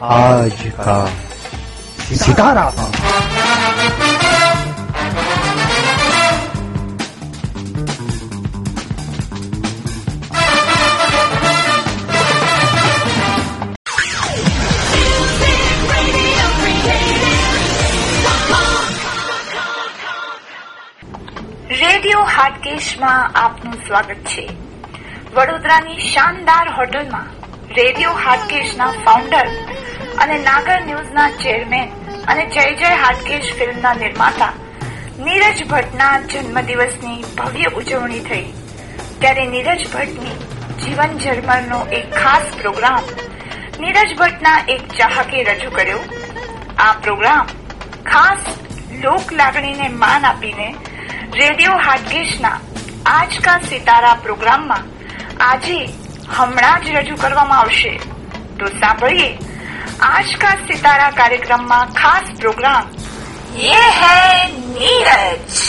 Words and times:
आज 0.00 0.62
का 0.78 0.98
सितारा 2.14 2.66
રેડિયો 21.70 22.24
હાટકેશમાં 22.26 23.34
આપનું 23.34 23.78
સ્વાગત 23.86 24.20
છે 24.26 24.44
વડોદરાની 25.34 26.04
શાનદાર 26.04 26.68
હોટલમાં 26.72 27.28
રેડિયો 27.70 28.14
હાટકેશના 28.16 28.92
ફાઉન્ડર 29.00 29.46
અને 30.21 30.37
નાગર 30.37 30.79
ન્યૂઝના 30.85 31.29
ચેરમેન 31.29 31.87
અને 32.27 32.45
જય 32.45 32.65
જય 32.71 32.85
હાટકેશ 32.85 33.53
ફિલ્મના 33.59 33.93
નિર્માતા. 33.93 34.53
નીરજ 35.19 35.67
ભટ્ટના 35.67 36.19
જન્મદિવસની 36.19 37.23
ભવ્ય 37.37 37.63
ઉજવણી 37.63 38.19
થઈ. 38.19 38.45
ત્યારે 39.19 39.45
નીરજ 39.47 39.87
ભટ્ટની 39.93 40.37
જીવન 40.83 41.17
ઝરમરનો 41.17 41.79
એક 41.85 42.15
ખાસ 42.15 42.45
પ્રોગ્રામ 42.61 43.03
નીરજ 43.79 44.15
ભટ્ટના 44.17 44.57
એક 44.69 44.87
ચાહકે 44.87 45.43
રજૂ 45.43 45.69
કર્યો. 45.69 45.99
આ 46.77 46.93
પ્રોગ્રામ 46.93 47.45
ખાસ 48.05 48.37
લોક 49.03 49.33
લાગણીને 49.33 49.87
માન 49.87 50.25
આપીને 50.25 50.75
રેડિયો 51.33 51.77
હાટકેશના 51.77 52.57
આજ 53.05 53.39
કા 53.41 53.59
સિતારા 53.69 54.13
પ્રોગ્રામમાં 54.13 54.83
આજે 55.43 55.77
હમણાં 56.37 56.83
જ 56.83 56.89
રજૂ 56.89 57.15
કરવામાં 57.15 57.59
આવશે. 57.59 57.99
તો 58.59 58.65
સાંભળીએ 58.67 59.37
आज 60.03 60.33
का 60.41 60.49
सितारा 60.67 61.09
कार्यक्रम 61.17 61.63
में 61.69 61.93
खास 61.93 62.29
प्रोग्राम 62.39 62.87
ये 63.57 63.81
है 63.97 64.47
नीरज 64.53 65.59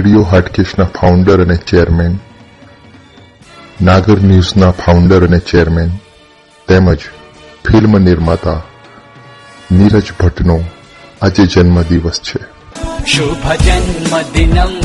રેડિયો 0.00 0.22
હાટકેશના 0.22 0.84
ફાઉન્ડર 0.84 1.44
અને 1.44 1.56
ચેરમેન 1.56 2.18
નાગર 3.82 4.20
ન્યૂઝના 4.20 4.70
ફાઉન્ડર 4.70 5.26
અને 5.26 5.38
ચેરમેન 5.38 5.90
તેમજ 6.68 6.98
ફિલ્મ 7.66 7.98
નિર્માતા 7.98 8.62
નીરજ 9.72 10.02
ભટ્ટનો 10.20 10.60
આજે 11.22 11.46
જન્મદિવસ 11.46 12.20
છે. 12.20 12.40
શુભ 13.06 13.52
જન્મદિનમ 13.52 14.80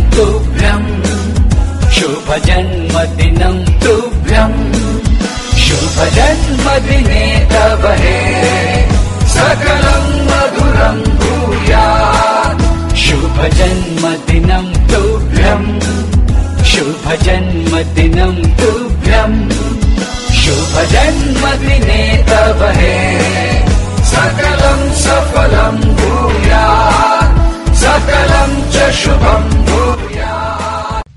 શુભ 1.89 2.33
જન્મદિનમ 2.33 3.63
શુભ 5.57 6.03
જન્મદિને 6.15 7.49
તવ 7.51 7.87
હે 7.87 8.17
સકલમ 9.27 10.17
ભૂયા. 11.15 12.13
શુભ 12.95 13.41
જન્મદિનમ 13.41 14.84
तुभ्यम् 15.54 15.66
शुभजन्मदिनं 16.70 18.36
तुभ्यम् 18.58 19.36
शुभजन्मदिने 20.38 22.00
तव 22.30 22.62
हे 22.78 22.96
सकलं 24.10 24.80
सफलं 24.96 25.76
भूयात् 25.98 27.38
सकलं 27.76 28.56
च 28.68 28.90
शुभं 28.94 29.44
भूयात् 29.68 31.08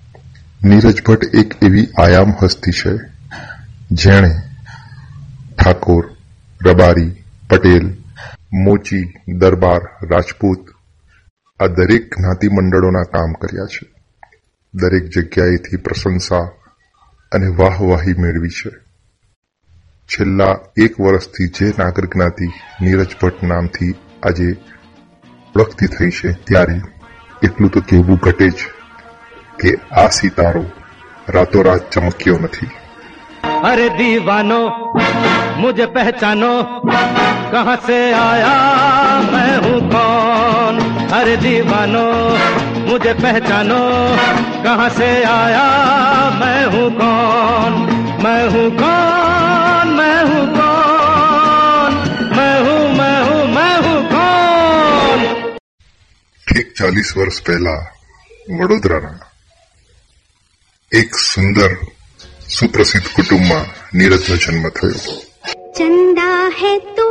નીરજ 0.65 1.01
ભટ્ટ 1.01 1.23
એક 1.33 1.57
એવી 1.61 1.81
આયામ 1.97 2.35
હસ્તી 2.37 2.75
છે 2.75 2.93
જેણે 3.97 4.31
ઠાકોર 5.57 6.03
રબારી 6.61 7.09
પટેલ 7.49 7.89
મોચી 8.61 9.03
દરબાર 9.39 9.81
રાજપૂત 10.11 10.63
આ 11.59 11.67
દરેક 11.77 12.07
જ્ઞાતિ 12.13 12.47
મંડળોના 12.51 13.11
કામ 13.11 13.35
કર્યા 13.41 13.73
છે 13.73 13.83
દરેક 14.73 15.05
જગ્યાએથી 15.09 15.77
પ્રશંસા 15.77 16.45
અને 17.31 17.49
વાહવાહી 17.57 18.15
મેળવી 18.17 18.53
છે 18.53 18.71
છેલ્લા 20.09 20.53
એક 20.77 20.93
વર્ષથી 20.99 21.49
જે 21.49 21.67
નાગર 21.77 22.05
જ્ઞાતિ 22.07 22.47
નીરજ 22.81 23.11
ભટ્ટ 23.19 23.43
નામથી 23.43 23.91
આજે 24.23 24.49
ઓળખતી 25.55 25.87
થઈ 25.87 26.11
છે 26.11 26.29
ત્યારે 26.45 26.77
એટલું 27.41 27.69
તો 27.69 27.79
કહેવું 27.81 28.19
ઘટે 28.19 28.47
જ 28.51 28.59
કે 29.59 29.71
આ 29.95 30.09
સિતારો 30.11 30.63
રાતોરાત 31.27 31.83
ચમક્યો 31.91 32.39
નથી 32.39 32.71
अरे 33.63 33.87
दीवानो 33.97 34.61
मुझे 35.57 35.85
पहचानो 35.87 36.53
कहाँ 37.51 37.75
से 37.87 37.97
आया 38.13 38.55
मैं 39.31 39.55
हूँ 39.65 39.79
कौन 39.91 40.75
अरे 41.13 41.35
दीवानो 41.37 42.05
मुझे 42.97 43.13
पहचानो 43.23 43.81
कहाँ 44.65 44.89
से 44.97 45.09
आया 45.31 45.65
मैं 46.39 46.61
हूँ 46.73 46.87
कौन 46.99 47.73
मैं 48.23 48.41
हूँ 48.53 48.67
कौन 48.79 49.87
मैं 49.99 50.19
हूँ 50.29 50.45
कौन 50.57 51.91
मैं 52.37 52.55
हूँ 52.67 52.81
मैं 52.99 53.17
हूँ 53.27 53.41
मैं 53.55 53.73
हूँ 53.85 53.99
कौन 54.13 55.19
ઠીક 56.47 56.67
ચાલીસ 56.79 57.09
વર્ષ 57.17 57.37
પહેલા 57.47 57.75
વડોદરાના 58.59 59.13
એક 60.91 61.11
સુંદર 61.25 61.69
સુપ્રસિદ્ધ 62.57 63.09
કુટુંબમાં 63.15 63.61
નીરજનો 63.99 64.35
જન્મ 64.43 64.65
થયો 64.79 65.13
चंदा 65.77 66.29
है 66.59 66.73
तू 66.97 67.05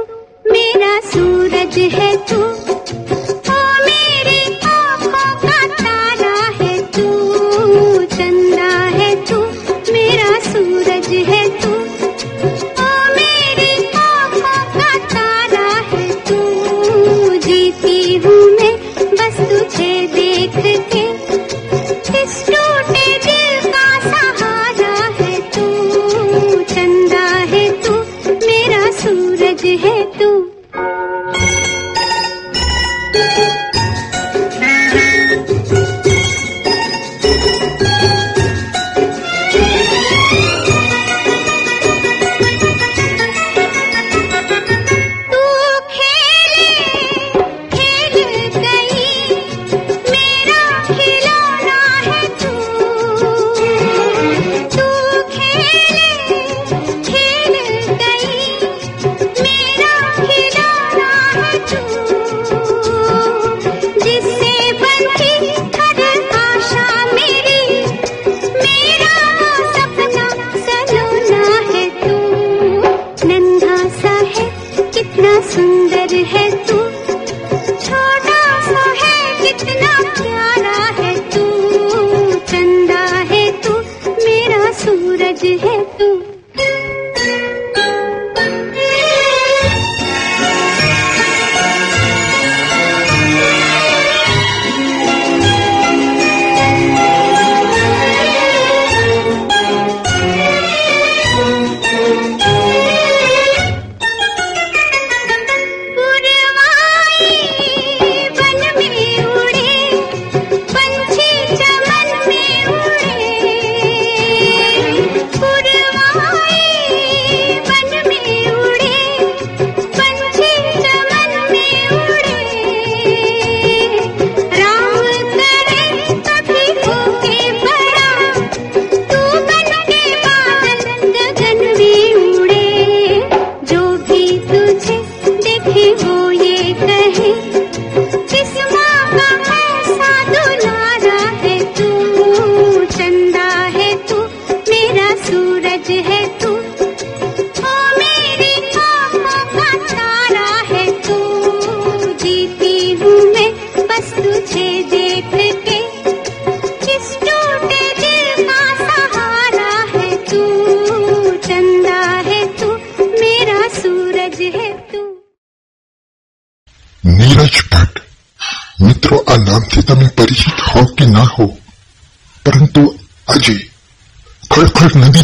मेरा 0.52 0.92
सूरज 1.12 1.76
है 1.96 2.10
तू 2.28 2.40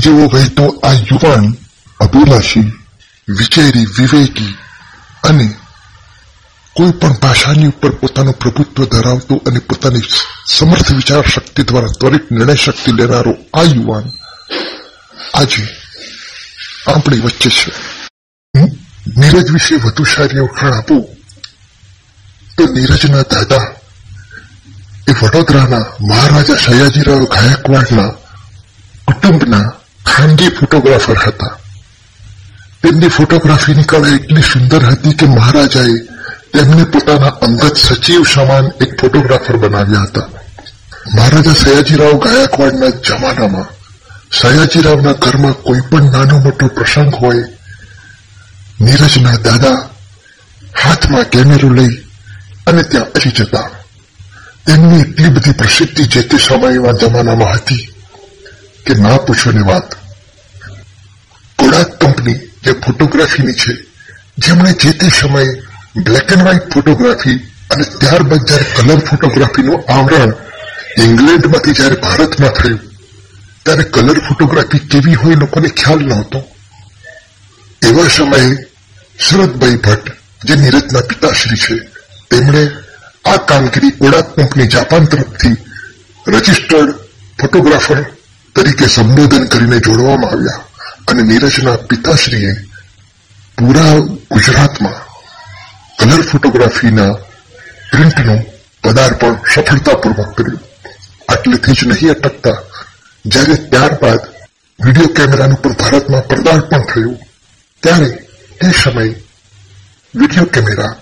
જેવો 0.03 0.27
વહેતો 0.27 0.65
આ 0.83 0.93
યુવાન 1.01 1.45
અભિલાષી 1.99 2.69
વિચારી 3.27 3.87
વિવેકી 3.97 4.53
અને 5.23 5.45
કોઈ 6.75 6.93
પણ 6.93 7.19
ભાષાની 7.19 7.67
ઉપર 7.67 7.93
પોતાનું 7.93 8.33
પ્રભુત્વ 8.35 8.87
ધરાવતો 8.87 9.35
અને 9.47 9.59
પોતાની 9.61 10.09
સમર્થ 10.47 10.89
વિચાર 10.91 11.25
શક્તિ 11.27 11.61
દ્વારા 11.63 11.93
ત્વરિત 11.93 12.25
નિર્ણય 12.31 12.55
શક્તિ 12.57 12.91
લેનારો 12.91 13.33
આ 13.53 13.65
યુવાન 13.65 14.07
આજે 15.33 15.63
આપણી 16.87 17.21
વચ્ચે 17.21 17.49
છે 17.51 17.71
નીરજ 19.15 19.47
વિશે 19.51 19.75
વધુ 19.77 20.05
સારી 20.05 20.39
ઓળખાણ 20.39 20.73
આપું 20.73 21.03
તો 22.57 22.63
નીરજના 22.67 23.23
દાદા 23.25 23.65
એ 25.07 25.13
વડોદરાના 25.13 25.85
મહારાજા 26.01 26.59
સયાજીરાવ 26.59 27.23
ગાયકવાડના 27.27 28.11
કુટુંબના 29.07 29.65
ખાનગી 30.23 30.51
ફોટોગ્રાફર 30.57 31.17
હતા. 31.17 31.53
તેમની 32.83 33.11
ફોટોગ્રાફીની 33.17 33.83
કળા 33.83 34.15
એટલી 34.17 34.45
સુંદર 34.51 34.83
હતી 34.85 35.13
કે 35.19 35.25
મહારાજાએ 35.27 35.95
તેમને 36.53 36.83
પોતાના 36.93 37.33
અંગત 37.47 37.77
સચિવ 37.77 38.23
સમાન 38.33 38.65
એક 38.83 38.91
ફોટોગ્રાફર 39.01 39.57
બનાવ્યા 39.57 40.03
હતા. 40.03 40.27
મહારાજા 41.15 41.53
સયાજીરાવ 41.53 42.15
ગાયકવાડના 42.25 42.91
જમાનામાં 43.07 43.69
સયાજીરાવના 44.41 45.15
ઘરમાં 45.23 45.57
કોઈ 45.65 45.83
પણ 45.89 46.11
નાનો 46.11 46.37
મોટો 46.45 46.67
પ્રસંગ 46.67 47.15
હોય, 47.21 47.45
નીરજના 48.79 49.37
દાદા 49.47 49.79
હાથમાં 50.83 51.25
કેમેરો 51.33 51.69
લઈ 51.69 51.93
અને 52.67 52.83
ત્યાં 52.83 53.11
પહોંચી 53.11 53.33
જતા. 53.39 53.67
તેમની 54.67 55.01
એટલી 55.01 55.33
બધી 55.35 55.59
પ્રસિદ્ધિ 55.63 56.07
જે 56.13 56.23
તે 56.29 56.37
સમયમાં 56.47 56.97
જમાનામાં 56.97 57.53
હતી 57.57 57.83
કે 58.85 58.93
ના 59.03 59.17
પૂછોની 59.27 59.67
વાત. 59.71 60.02
કોડાક 61.59 61.89
કંપની 61.99 62.39
જે 62.63 62.71
ફોટોગ્રાફીની 62.83 63.53
છે, 63.53 63.73
જેમણે 64.37 64.71
જે 64.81 64.93
તે 64.93 65.09
સમયે 65.09 65.49
બ્લેક 66.05 66.31
એન્ડ 66.31 66.43
વ્હાઇટ 66.43 66.73
ફોટોગ્રાફી 66.73 67.37
અને 67.71 67.83
ત્યારબાદ 67.99 68.47
જ્યારે 68.47 68.67
કલર 68.77 69.01
ફોટોગ્રાફીનું 69.09 69.83
આવરણ 69.87 70.33
ઇંગ્લેન્ડમાંથી 70.97 71.77
જયારે 71.79 71.97
ભારતમાં 72.05 72.53
થયું, 72.53 72.81
ત્યારે 73.65 73.83
કલર 73.95 74.19
ફોટોગ્રાફી 74.27 74.87
કેવી 74.91 75.15
હોય 75.15 75.35
લોકોને 75.35 75.69
ખ્યાલ 75.69 76.03
નહોતો. 76.05 76.39
એવા 77.81 78.09
સમયે 78.09 78.49
શરદભાઈ 79.19 79.77
ભટ્ટ, 79.77 80.07
જે 80.45 80.55
નીરજના 80.55 81.07
પિતાશ્રી 81.09 81.61
છે, 81.65 81.75
તેમણે 82.29 82.63
આ 83.25 83.37
કામગીરી 83.49 83.93
કોડાક 84.01 84.35
કંપની 84.35 84.67
જાપાન 84.67 85.07
તરફથી 85.07 85.57
રજીસ્ટર્ડ 86.25 86.93
ફોટોગ્રાફર 87.39 87.99
તરીકે 88.55 88.87
સંબોધન 88.87 89.47
કરીને 89.47 89.79
જોડવામાં 89.79 90.33
આવ્યા. 90.33 90.61
અને 91.07 91.23
નીરજના 91.23 91.77
પિતાશ્રીએ 91.89 92.53
પૂરા 93.57 93.93
ગુજરાતમાં 94.33 94.99
કલર 95.99 96.23
ફોટોગ્રાફીના 96.29 97.13
પ્રિન્ટનું 97.91 98.41
પદાર્પણ 98.83 99.35
સફળતાપૂર્વક 99.53 100.31
કર્યું. 100.37 100.61
આટલેથી 101.29 101.75
જ 101.79 101.81
નહીં 101.89 102.11
અટકતા, 102.15 102.57
જ્યારે 103.25 103.55
ત્યારબાદ 103.71 104.21
વીડિયો 104.79 105.13
કેમેરાનું 105.17 105.61
પણ 105.61 105.79
ભારતમાં 105.81 106.27
પદાર્પણ 106.31 106.85
થયું, 106.91 107.17
ત્યારે 107.83 108.09
તે 108.59 108.73
સમયે 108.81 109.13
વીડિયો 110.13 110.45
કેમેરા 110.45 110.93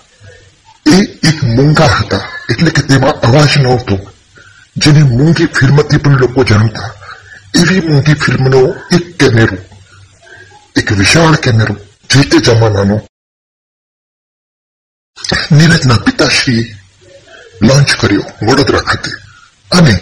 એ 0.86 0.96
એક 1.28 1.42
મૂંગા 1.56 1.92
હતા, 1.98 2.24
એટલે 2.50 2.70
કે 2.70 2.82
તેમાં 2.82 3.20
અવાજ 3.26 3.52
નહોતો, 3.58 3.96
જેને 4.76 5.02
મૂંગી 5.16 5.52
ફિલ્મથી 5.56 5.98
પણ 5.98 6.20
લોકો 6.20 6.44
જાણતા. 6.44 6.90
એવી 7.60 7.80
મૂંગી 7.80 8.14
ફિલ્મનો 8.14 8.60
એક 8.96 9.04
કેમેરો 9.18 9.56
એક 10.76 10.88
વિશાળ 10.92 11.36
કેમેરો 11.38 11.74
જે 12.10 12.22
તે 12.24 12.38
જમાનાનો 12.40 12.96
નીરજના 15.50 15.98
પિતાશ્રીએ 15.98 16.64
લોન્ચ 17.60 17.90
કર્યો 17.96 18.24
વડોદરા 18.40 18.82
ખાતે 18.82 19.10
અને 19.70 19.94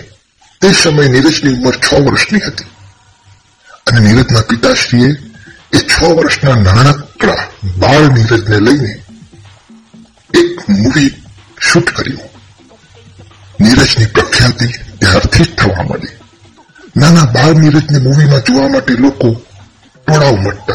તે 0.62 0.68
સમયે 0.74 1.08
નીરજની 1.08 1.54
ઉંમર 1.54 1.76
છ 1.78 1.88
વર્ષની 2.04 2.42
હતી 2.42 2.70
અને 3.86 4.00
નીરજના 4.00 4.44
પિતાશ્રીએ 4.44 5.10
એ 5.72 5.80
છ 5.82 5.96
વર્ષના 6.10 6.56
નાનકડા 6.58 7.42
બાળ 7.78 8.06
નીરજને 8.12 8.58
લઈને 8.60 8.92
એક 10.34 10.56
મૂવી 10.70 11.10
શૂટ 11.60 11.88
કર્યું 11.90 12.30
નીરજની 13.60 14.08
પ્રખ્યાતિ 14.08 14.68
ત્યારથી 15.00 15.44
જ 15.44 15.52
થવા 15.56 15.82
માંડી 15.82 16.14
નાના 16.96 17.28
બાળ 17.28 17.56
નીરજને 17.58 17.98
મૂવીમાં 17.98 18.44
જોવા 18.46 18.68
માટે 18.68 18.94
લોકો 18.98 19.28
ટોળાવ 20.06 20.36
મટતા 20.36 20.74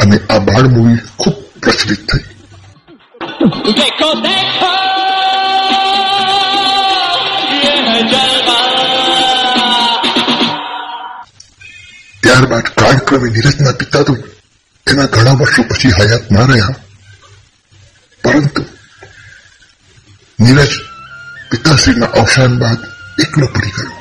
અને 0.00 0.18
આ 0.30 0.38
બાળ 0.38 0.68
મૂવી 0.68 0.98
ખૂબ 1.18 1.34
પ્રચલિત 1.62 2.12
થઈ. 2.12 2.18
દેખો 3.72 4.14
દેખો. 4.14 4.66
ત્યારબાદ 12.22 12.62
કાળક્રમે 12.62 13.30
નીરજના 13.30 13.72
પિતા 13.72 14.02
તો 14.02 14.14
તેના 14.86 15.04
ઘણા 15.04 15.32
વર્ષો 15.32 15.62
પછી 15.62 15.88
હયાત 15.88 16.30
ના 16.30 16.40
રહ્યા. 16.40 16.74
પરંતુ 18.24 18.64
નીરજ 20.40 20.68
પિતાશ્રીના 21.50 22.06
અવસાન 22.06 22.58
બાદ 22.58 22.78
એકલો 23.20 23.46
પડી 23.46 23.70
ગયો. 23.70 23.99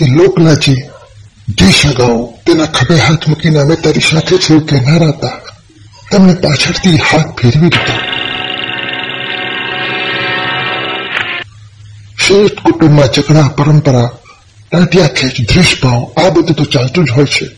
લોકલાજી 0.00 0.82
દેશ 1.58 1.86
અગાઉ 1.86 2.34
તેના 2.46 2.66
ખભે 2.66 2.96
હાથ 2.96 3.28
મૂકીને 3.28 3.58
અમે 3.60 3.76
તારી 3.76 4.00
સાથે 4.00 4.38
છે 4.38 4.52
એવું 4.52 4.66
કહેનારા 4.66 5.08
હતા 5.08 5.40
તેમને 6.10 6.34
પાછળથી 6.34 6.96
હાથ 6.96 7.40
ફેરવી 7.40 7.68
દીધા. 7.68 8.00
શેઠ 12.18 12.62
કુટુંબમાં 12.62 13.08
ચકડા 13.08 13.48
પરંપરા 13.48 14.10
ટાંટિયા 14.70 15.06
ખેંચ 15.06 15.50
દ્વેષભાવ 15.50 16.02
આ 16.16 16.30
બધું 16.30 16.56
તો 16.56 16.64
ચાલતું 16.64 17.04
જ 17.04 17.10
હોય 17.10 17.24
છે. 17.24 17.50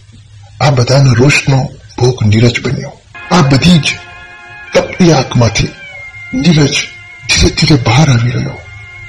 આ 0.61 0.71
બધાનો 0.71 1.15
રોષનો 1.15 1.69
ભોગ 1.99 2.23
નીરજ 2.23 2.61
બન્યો. 2.61 2.93
આ 3.31 3.43
બધી 3.43 3.79
જ 3.79 3.95
તપતી 4.75 5.13
આંખમાંથી 5.13 5.69
નીરજ 6.35 6.75
ધીરે 7.29 7.49
ધીરે 7.49 7.77
બહાર 7.77 8.11
આવી 8.11 8.31
રહ્યો. 8.31 8.59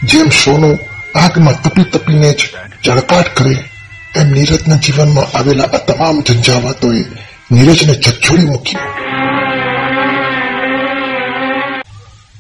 જેમ 0.04 0.30
સોનું 0.30 0.80
આગમાં 1.16 1.62
તપી 1.62 1.84
તપીને 1.84 2.34
જ 2.34 2.50
ચળકાટ 2.84 3.36
કરે. 3.36 3.70
એમ 4.16 4.30
નીરજના 4.30 4.76
જીવનમાં 4.76 5.38
આવેલા 5.38 5.64
આ 5.64 5.78
તમામ 5.78 6.22
ઝંઝાવાતોએ 6.22 7.06
નીરજને 7.52 7.94
ઝકઝોડી 7.94 8.46
મૂકી. 8.46 8.78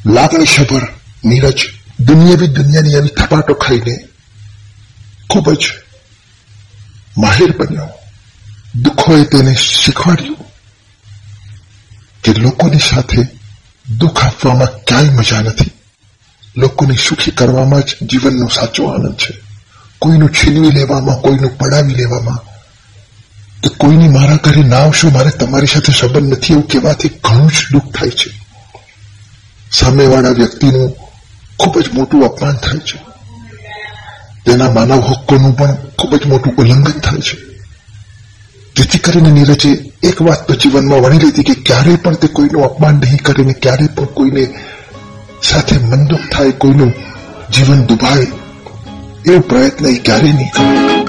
લાગણીસભર 0.05 0.81
નીરજ 1.25 1.59
દુનિયાવી 1.99 2.47
દુનિયાની 2.47 2.93
એવી 2.93 3.09
થપાટો 3.09 3.53
ખાઈને 3.53 3.97
ખૂબ 5.29 5.51
જ 5.51 5.67
માહિર 7.17 7.51
બન્યો. 7.57 7.89
દુઃખોએ 8.75 9.23
તેને 9.23 9.55
શીખવાડ્યું 9.55 10.37
કે 12.23 12.33
લોકોની 12.33 12.79
સાથે 12.79 13.27
દુઃખ 13.97 14.25
આપવામાં 14.25 14.67
ક્યાંય 14.67 15.09
મજા 15.09 15.41
નથી. 15.41 15.71
લોકોને 16.57 16.95
સુખી 16.95 17.31
કરવામાં 17.31 17.81
જ 17.81 17.85
જીવનનો 17.85 18.47
સાચો 18.47 18.85
આનંદ 18.85 19.13
છે. 19.13 19.39
કોઈનું 19.99 20.29
છીનવી 20.29 20.71
લેવામાં, 20.71 21.15
કોઈનું 21.15 21.57
પડાવી 21.57 21.95
લેવામાં. 21.95 22.37
કે 23.61 23.69
કોઈની 23.69 24.07
મારા 24.07 24.35
ઘરે 24.35 24.63
ના 24.63 24.77
આવશો, 24.77 25.09
મારે 25.09 25.29
તમારી 25.29 25.65
સાથે 25.65 25.93
સંબંધ 25.93 26.31
નથી 26.31 26.53
એવું 26.53 26.67
કહેવાથી 26.67 27.09
ઘણું 27.23 27.49
જ 27.49 27.53
દુઃખ 27.71 27.83
થાય 27.83 28.09
છે. 28.09 28.47
સામેવાળા 29.71 30.29
વ્યક્તિનું 30.29 30.95
ખૂબ 31.59 31.79
જ 31.79 31.89
મોટું 31.93 32.23
અપમાન 32.23 32.53
થાય 32.53 32.77
છે. 32.77 33.07
તેના 34.45 34.71
માનવ 34.71 34.99
હક્કોનું 34.99 35.57
પણ 35.57 35.75
ખૂબ 35.75 36.15
જ 36.15 36.25
મોટું 36.25 36.55
ઉલ્લંઘન 36.55 36.99
થાય 36.99 37.19
છે. 37.19 37.47
જેથી 38.75 38.97
કરીને 38.97 39.31
નીરજે 39.31 39.91
એક 40.03 40.21
વાત 40.21 40.47
તો 40.47 40.55
જીવનમાં 40.55 40.99
વણી 40.99 41.17
લીધી 41.17 41.43
કે 41.43 41.53
ક્યારેય 41.53 41.95
પણ 41.95 42.13
તે 42.13 42.27
કોઈનું 42.27 42.63
અપમાન 42.63 42.95
નહીં 42.95 43.17
કરે 43.17 43.43
ને 43.43 43.53
ક્યારેય 43.53 43.87
પણ 43.87 44.05
કોઈને 44.05 44.53
સાથે 45.48 45.76
મનદુખ 45.80 46.26
થાય 46.32 46.58
કોઈનું 46.62 46.92
જીવન 47.54 47.80
દુભાય 47.88 48.28
એવો 49.24 49.40
પ્રયત્ન 49.50 49.84
એ 49.86 49.96
ક્યારેય 50.06 50.34
નહીં 50.34 50.50
કરે 50.56 51.02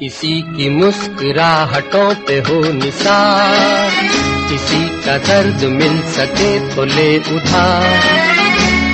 किसी 0.00 0.34
की 0.52 0.68
मुस्कुराहटों 0.70 2.10
पे 2.26 2.36
हो 2.46 2.54
निसार 2.74 3.90
किसी 4.50 4.80
का 5.04 5.16
दर्द 5.26 5.64
मिल 5.72 5.96
सके 6.14 6.48
तो 6.70 6.84
ले 6.94 7.08
उधार 7.34 7.98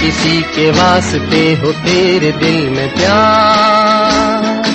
किसी 0.01 0.35
के 0.57 0.67
वास्ते 0.79 1.45
हो 1.63 1.73
तेरे 1.85 2.33
दिल 2.43 2.59
में 2.71 2.89
प्यार 2.95 4.73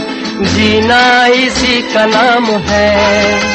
जीना 0.54 1.04
इसी 1.42 1.82
का 1.94 2.06
नाम 2.16 2.46
है 2.70 3.55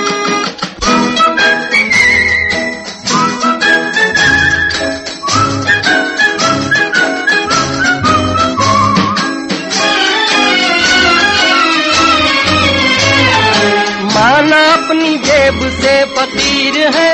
माना 14.21 14.57
अपनी 14.73 15.17
जेब 15.17 15.59
से 15.75 15.93
फकीर 16.15 16.75
है। 16.95 17.13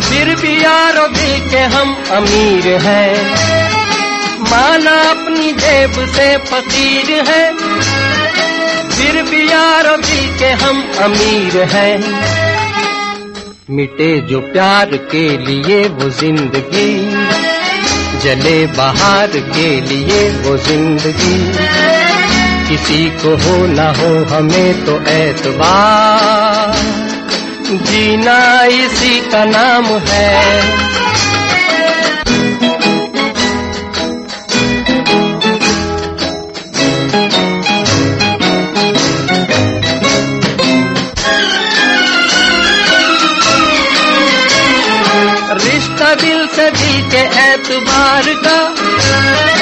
फिर 0.00 0.34
भी 0.34 0.52
यारो 0.64 1.06
दिल 1.08 1.38
के 1.50 1.60
हम 1.74 1.94
अमीर 2.10 2.66
हैं। 2.82 3.14
माना 4.50 4.96
अपनी 5.10 5.52
जेब 5.52 5.94
से 6.08 6.26
फकीर 6.50 7.12
है। 7.28 7.44
फिर 8.90 9.22
भी 9.22 9.42
यारो 9.52 9.96
दिल 9.96 10.36
के 10.38 10.50
हम 10.64 10.84
अमीर 11.02 11.56
हैं। 11.72 11.96
मिटे 13.70 14.20
जो 14.20 14.40
प्यार 14.52 14.96
के 15.12 15.26
लिए 15.38 15.82
वो 15.88 16.10
ज़िंदगी, 16.10 16.90
जले 18.20 18.66
बहार 18.66 19.38
के 19.50 19.68
लिए 19.80 20.28
वो 20.42 20.56
ज़िंदगी। 20.58 22.03
किसी 22.68 23.10
को 23.10 23.30
हो 23.36 23.66
ना 23.66 23.88
हो, 23.88 24.36
हमें 24.36 24.84
तो 24.84 25.02
ऐतबार। 25.02 26.76
जीना 27.76 28.64
इसी 28.64 29.20
का 29.20 29.44
नाम 29.44 29.84
है। 29.84 30.84
रिश्ता 45.54 46.14
दिल 46.14 46.46
से 46.46 46.70
दिल 46.70 47.02
के 47.10 47.52
एतबार 47.52 48.24
का। 48.26 49.53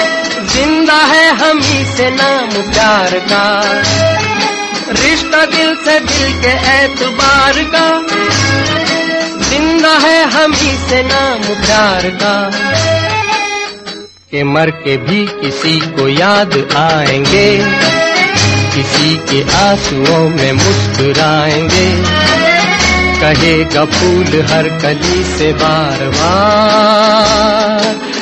ज़िंदा 0.93 1.05
है 1.09 1.29
हम 1.37 1.61
ही 1.63 1.85
से 1.87 2.09
नाम 2.11 2.51
प्यार 2.71 3.13
का। 3.29 3.45
रिश्ता 4.93 5.45
दिल 5.47 5.75
से 5.85 5.99
दिल 6.01 6.33
के 6.41 6.51
एतबार 6.73 7.61
का। 7.75 7.87
ज़िंदा 9.49 9.93
है 9.99 10.19
हम 10.33 10.53
ही 10.55 10.73
से 10.81 11.03
नाम 11.03 11.41
प्यार 11.63 12.09
का। 12.23 12.35
के 14.31 14.43
मर 14.45 14.71
के 14.85 14.97
भी 15.07 15.25
किसी 15.41 15.79
को 15.97 16.09
याद 16.09 16.59
आएँगे, 16.77 17.49
किसी 18.75 19.17
के 19.31 19.43
आंसुओं 19.57 20.29
में 20.29 20.53
मुस्कुराएँगे। 20.53 21.91
कहेगा 23.23 23.85
फूल 23.97 24.41
हर 24.53 24.69
कली 24.79 25.25
से 25.37 25.53
बार 25.57 26.09
बार। 26.21 28.02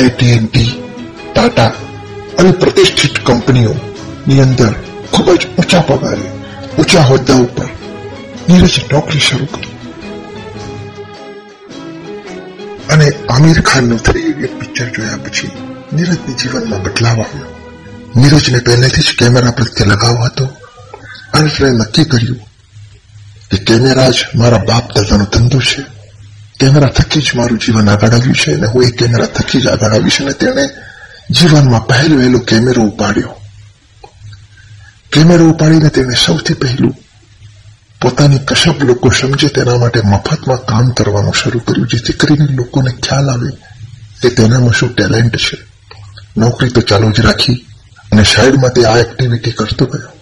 કેટલાય 0.00 0.08
ટાટા 1.34 1.72
અને 2.38 2.50
પ્રતિષ્ઠિત 2.50 3.18
કંપનીઓની 3.26 4.40
અંદર 4.40 4.72
ખૂબ 5.12 5.34
જ 5.34 5.46
ઊંચા 5.58 5.80
પગારે, 5.80 6.26
ઊંચા 6.78 7.00
હોદ્દા 7.00 7.34
ઉપર 7.34 7.68
નીરજ 8.48 8.80
નોકરી 8.92 9.18
શરૂ 9.18 9.44
કરી. 9.44 9.70
અને 12.90 13.12
આમિર 13.30 13.60
ખાનનું 13.60 13.98
થ્રી 13.98 14.20
ઇડિયટ 14.20 14.60
પિક્ચર 14.60 14.88
જોયા 14.88 15.16
પછી 15.16 15.50
નીરજની 15.92 16.34
જીવનમાં 16.34 16.82
બદલાવ 16.82 17.20
આવ્યો. 17.20 17.48
નીરજને 18.16 18.58
પહેલેથી 18.58 19.02
જ 19.02 19.16
કેમેરા 19.18 19.50
પ્રત્યે 19.50 19.86
લગાવ 19.86 20.16
હતો 20.16 20.44
અને 21.34 21.70
નક્કી 21.70 22.04
કર્યું 22.04 22.38
કે 23.50 23.56
કેમેરા 23.56 24.10
જ 24.10 24.16
મારા 24.34 24.58
બાપ 24.58 24.94
દાદાનો 24.94 25.24
ધંધો 25.24 25.60
છે. 25.60 26.03
કેમેરા 26.64 26.88
થકી 26.90 27.22
જ 27.22 27.36
મારું 27.36 27.58
જીવન 27.58 27.88
આગળ 27.88 28.06
આવ્યું 28.08 28.36
છે 28.36 28.52
અને 28.52 28.66
હું 28.66 28.84
એ 28.84 28.90
કેમેરા 28.92 29.26
થકી 29.28 29.60
જ 29.60 29.66
આગળ 29.68 29.94
આવીશ 29.94 30.20
અને 30.20 30.34
તેણે 30.34 30.64
જીવનમાં 31.30 31.84
પહેલો 31.84 32.14
વહેલો 32.16 32.40
કેમેરો 32.42 32.82
ઉપાડ્યો 32.82 33.34
કેમેરો 35.12 35.48
ઉપાડીને 35.48 35.90
તેણે 35.90 36.16
સૌથી 36.16 36.56
પહેલું 36.56 36.94
પોતાની 38.00 38.46
કશબ 38.46 38.78
લોકો 38.82 39.12
સમજે 39.12 39.48
તેના 39.48 39.76
માટે 39.78 40.00
મફતમાં 40.04 40.64
કામ 40.64 40.88
કરવાનું 40.94 41.34
શરૂ 41.34 41.62
કર્યું 41.62 41.88
જેથી 41.88 42.16
કરીને 42.16 42.48
લોકોને 42.52 42.90
ખ્યાલ 42.98 43.28
આવે 43.28 43.50
કે 44.20 44.28
તેનામાં 44.32 44.74
શું 44.74 44.92
ટેલેન્ટ 44.92 45.36
છે 45.38 45.56
નોકરી 46.36 46.72
તો 46.72 46.80
ચાલુ 46.82 47.12
જ 47.12 47.18
રાખી 47.20 47.58
અને 48.12 48.24
સાઈડમાં 48.24 48.72
તે 48.72 48.86
આ 48.86 48.96
એક્ટિવિટી 48.98 49.52
કરતો 49.52 49.84
ગયો 49.86 50.12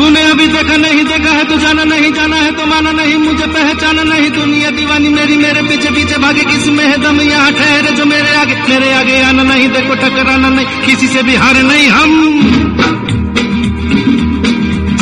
तूने 0.00 0.20
अभी 0.30 0.46
देखा 0.46 0.76
नहीं, 0.76 1.04
देखा 1.04 1.30
है 1.30 1.44
तो 1.44 1.56
जाना 1.56 1.84
नहीं, 1.84 2.12
जाना 2.12 2.36
है 2.36 2.52
तो 2.52 2.66
माना 2.66 2.92
नहीं, 2.92 3.14
मुझे 3.14 3.46
पहचाना 3.46 4.02
नहीं। 4.02 4.30
दुनिया 4.30 4.70
दीवानी 4.70 5.08
मेरी, 5.08 5.36
मेरे 5.36 5.62
पीछे 5.62 5.90
पीछे 5.90 6.18
भागे 6.18 6.44
किसी 6.44 6.70
में 6.70 6.84
है 6.84 7.02
दम 7.02 7.20
यहाँ 7.20 7.52
ठहरे 7.52 7.96
जो 7.96 8.04
मेरे 8.04 8.34
आगे 8.34 8.54
मेरे 8.54 8.92
आगे 8.92 9.22
आना 9.22 9.42
नहीं, 9.42 9.68
देखो 9.68 9.94
टकराना 9.94 10.48
नहीं, 10.48 10.66
किसी 10.66 11.08
से 11.08 11.22
भी 11.22 11.34
हारे 11.34 11.62
नहीं 11.62 11.88
हम। 11.88 12.40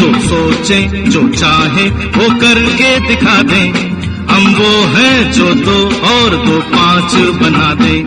जो 0.00 0.20
सोचे, 0.20 0.82
जो 1.10 1.28
चाहे, 1.28 1.90
वो 1.90 2.40
करके 2.40 3.08
दिखा 3.08 3.42
दे। 3.42 3.88
हम 4.34 4.54
वो 4.54 4.86
है 4.86 5.32
जो 5.32 5.54
दो 5.54 5.78
और 6.08 6.30
दो 6.46 6.60
पाँच 6.60 7.14
बना 7.14 7.74
दे। 7.74 8.04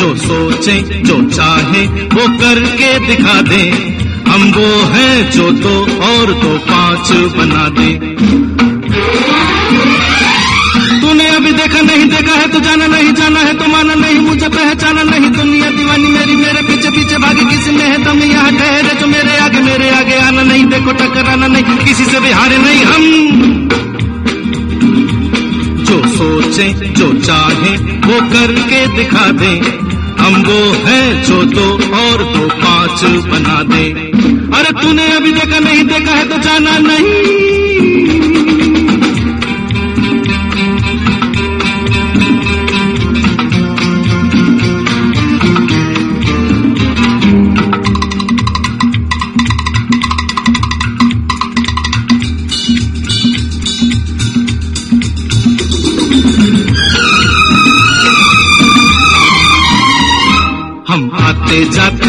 जो 0.00 0.16
सोचे, 0.16 0.80
जो 0.80 1.30
चाहे, 1.30 1.86
वो 1.86 2.38
करके 2.38 3.06
दिखा 3.06 3.40
दे। 3.40 3.91
हम 4.32 4.42
वो 4.52 4.68
है 4.92 5.30
जो 5.30 5.50
दो 5.52 5.74
और 6.04 6.32
दो 6.32 6.58
पाँच 6.58 7.10
बना 7.36 7.68
दे। 7.68 7.88
तूने 11.00 11.26
अभी 11.28 11.52
देखा 11.52 11.80
नहीं, 11.80 12.06
देखा 12.08 12.34
है 12.34 12.48
तो 12.48 12.60
जाना 12.60 12.86
नहीं, 12.86 13.12
जाना 13.12 13.40
है 13.40 13.52
तो 13.58 13.66
माना 13.66 13.94
नहीं, 13.94 14.18
मुझे 14.20 14.48
पहचाना 14.48 15.02
नहीं। 15.02 15.30
दुनिया 15.30 15.70
दीवानी 15.70 16.08
मेरी, 16.08 16.36
मेरे 16.36 16.62
पीछे 16.62 16.90
पीछे 16.90 17.18
भागे 17.18 17.44
किसी 17.44 17.70
में 17.70 17.84
है 17.84 18.04
दम 18.04 18.22
यहाँ 18.22 18.52
ठहरे 18.52 18.94
जो 19.00 19.06
मेरे 19.06 19.36
आगे 19.36 19.60
मेरे 19.60 19.90
आगे 19.90 20.16
आना 20.16 20.42
नहीं, 20.42 20.64
देखो 20.64 20.92
टकराना 20.92 21.46
नहीं, 21.46 21.78
किसी 21.84 22.04
से 22.04 22.20
भी 22.20 22.30
हारे 22.30 22.58
नहीं 22.58 22.84
हम। 22.84 23.68
जो 25.84 26.02
सोचे, 26.08 26.72
जो 26.90 27.12
चाहे, 27.20 27.76
वो 28.06 28.20
करके 28.32 28.86
दिखा 28.96 29.30
दे। 29.32 29.91
हम 30.21 30.41
वो 30.47 30.59
है 30.87 31.01
जो 31.27 31.43
दो 31.55 31.67
और 32.01 32.23
दो 32.33 32.47
पांच 32.63 33.03
बना 33.31 33.61
दे 33.73 33.85
अरे 34.57 34.71
तूने 34.81 35.07
अभी 35.15 35.31
देखा 35.39 35.59
नहीं 35.69 35.83
देखा 35.93 36.11
है 36.11 36.27
तो 36.29 36.37
जाना 36.47 36.77
नहीं 36.87 37.60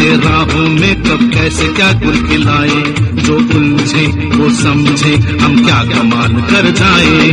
जाते 0.04 0.28
राहों 0.28 0.68
में 0.68 1.02
कब 1.02 1.30
कैसे 1.34 1.68
क्या 1.68 1.92
गुल 1.92 2.28
खिलाए? 2.28 2.94
जो 3.22 3.36
उलझे, 3.36 4.06
वो 4.06 4.50
समझे, 4.50 5.14
हम 5.42 5.64
क्या 5.64 5.84
कमाल 5.84 6.32
कर 6.32 6.70
जाए? 6.70 7.30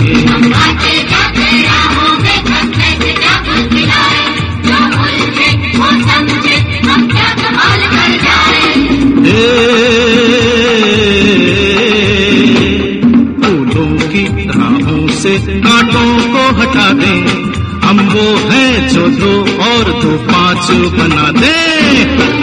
फूलों 13.44 14.10
की 14.10 14.24
राहों 14.46 15.08
से 15.08 15.38
कांटों 15.40 16.34
को 16.34 16.62
हटा 16.62 16.94
दे। 16.94 17.52
हम 17.88 18.00
वो 18.00 18.50
है 18.50 18.90
जो 18.90 19.08
दो 19.08 19.64
और 19.64 20.02
दो 20.02 20.34
पाँच 20.34 20.72
बना 20.72 21.32
दे। 21.42 22.41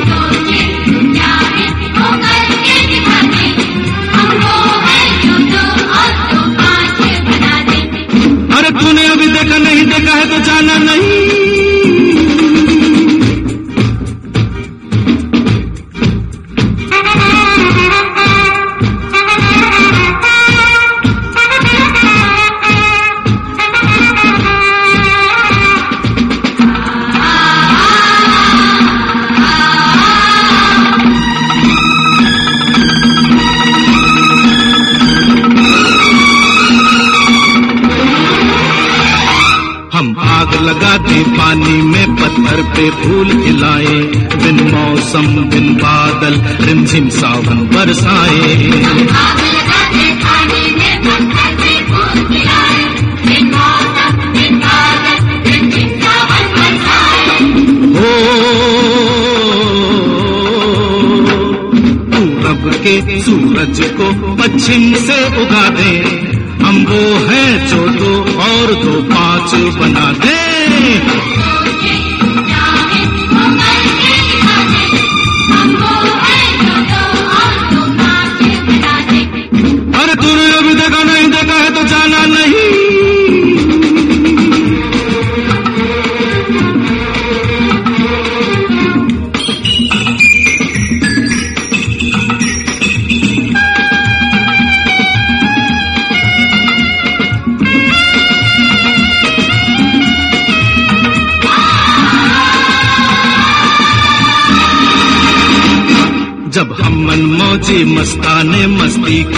सूरज 63.57 63.79
को 63.99 64.07
पश्चिम 64.37 64.83
से 65.05 65.17
उगा 65.43 65.63
दे 65.77 65.93
हम 66.63 66.75
वो 66.89 67.01
है 67.29 67.45
जो 67.67 67.87
दो 67.97 68.11
और 68.47 68.73
दो 68.83 69.01
पांच 69.09 69.55
बना 69.77 70.11
दे 70.23 70.36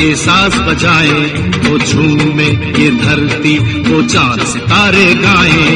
के 0.01 0.15
सास 0.17 0.55
बजाए, 0.59 1.17
वो 1.65 1.79
झूमे, 1.79 2.47
ये 2.83 2.91
धरती, 2.91 3.57
वो 3.89 4.03
चाँद 4.03 4.45
सितारे 4.45 5.05
गाए। 5.15 5.67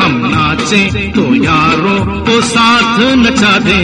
हम 0.00 0.16
नाचे 0.24 0.82
तो 2.26 2.40
साथ 2.42 3.00
नचा 3.16 3.58
दे, 3.58 3.82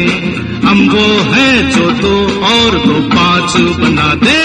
हम 0.66 0.88
वो 0.88 1.06
है 1.32 1.50
जो 1.70 1.90
दो 2.00 2.16
और 2.46 2.78
दो 2.86 3.00
पाँच 3.08 3.56
बना 3.80 4.14
दे। 4.14 4.41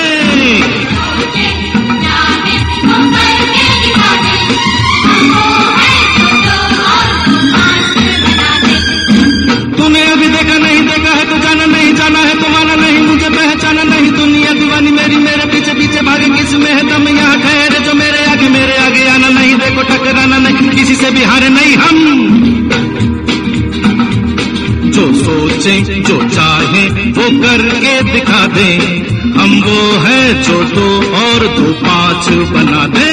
जो 25.87 25.87
सोचे 25.87 26.01
जो 26.03 26.17
चाहे 26.29 26.83
वो 27.17 27.25
करके 27.43 27.95
दिखा 28.05 28.47
दे 28.47 28.69
हम 28.75 29.37
हम 29.39 29.53
वो 29.63 29.99
है 29.99 30.43
जो 30.43 30.63
दो 30.71 30.87
और 31.17 31.47
दो 31.57 31.73
पांच 31.83 32.29
बना 32.53 32.83
दे 32.89 33.11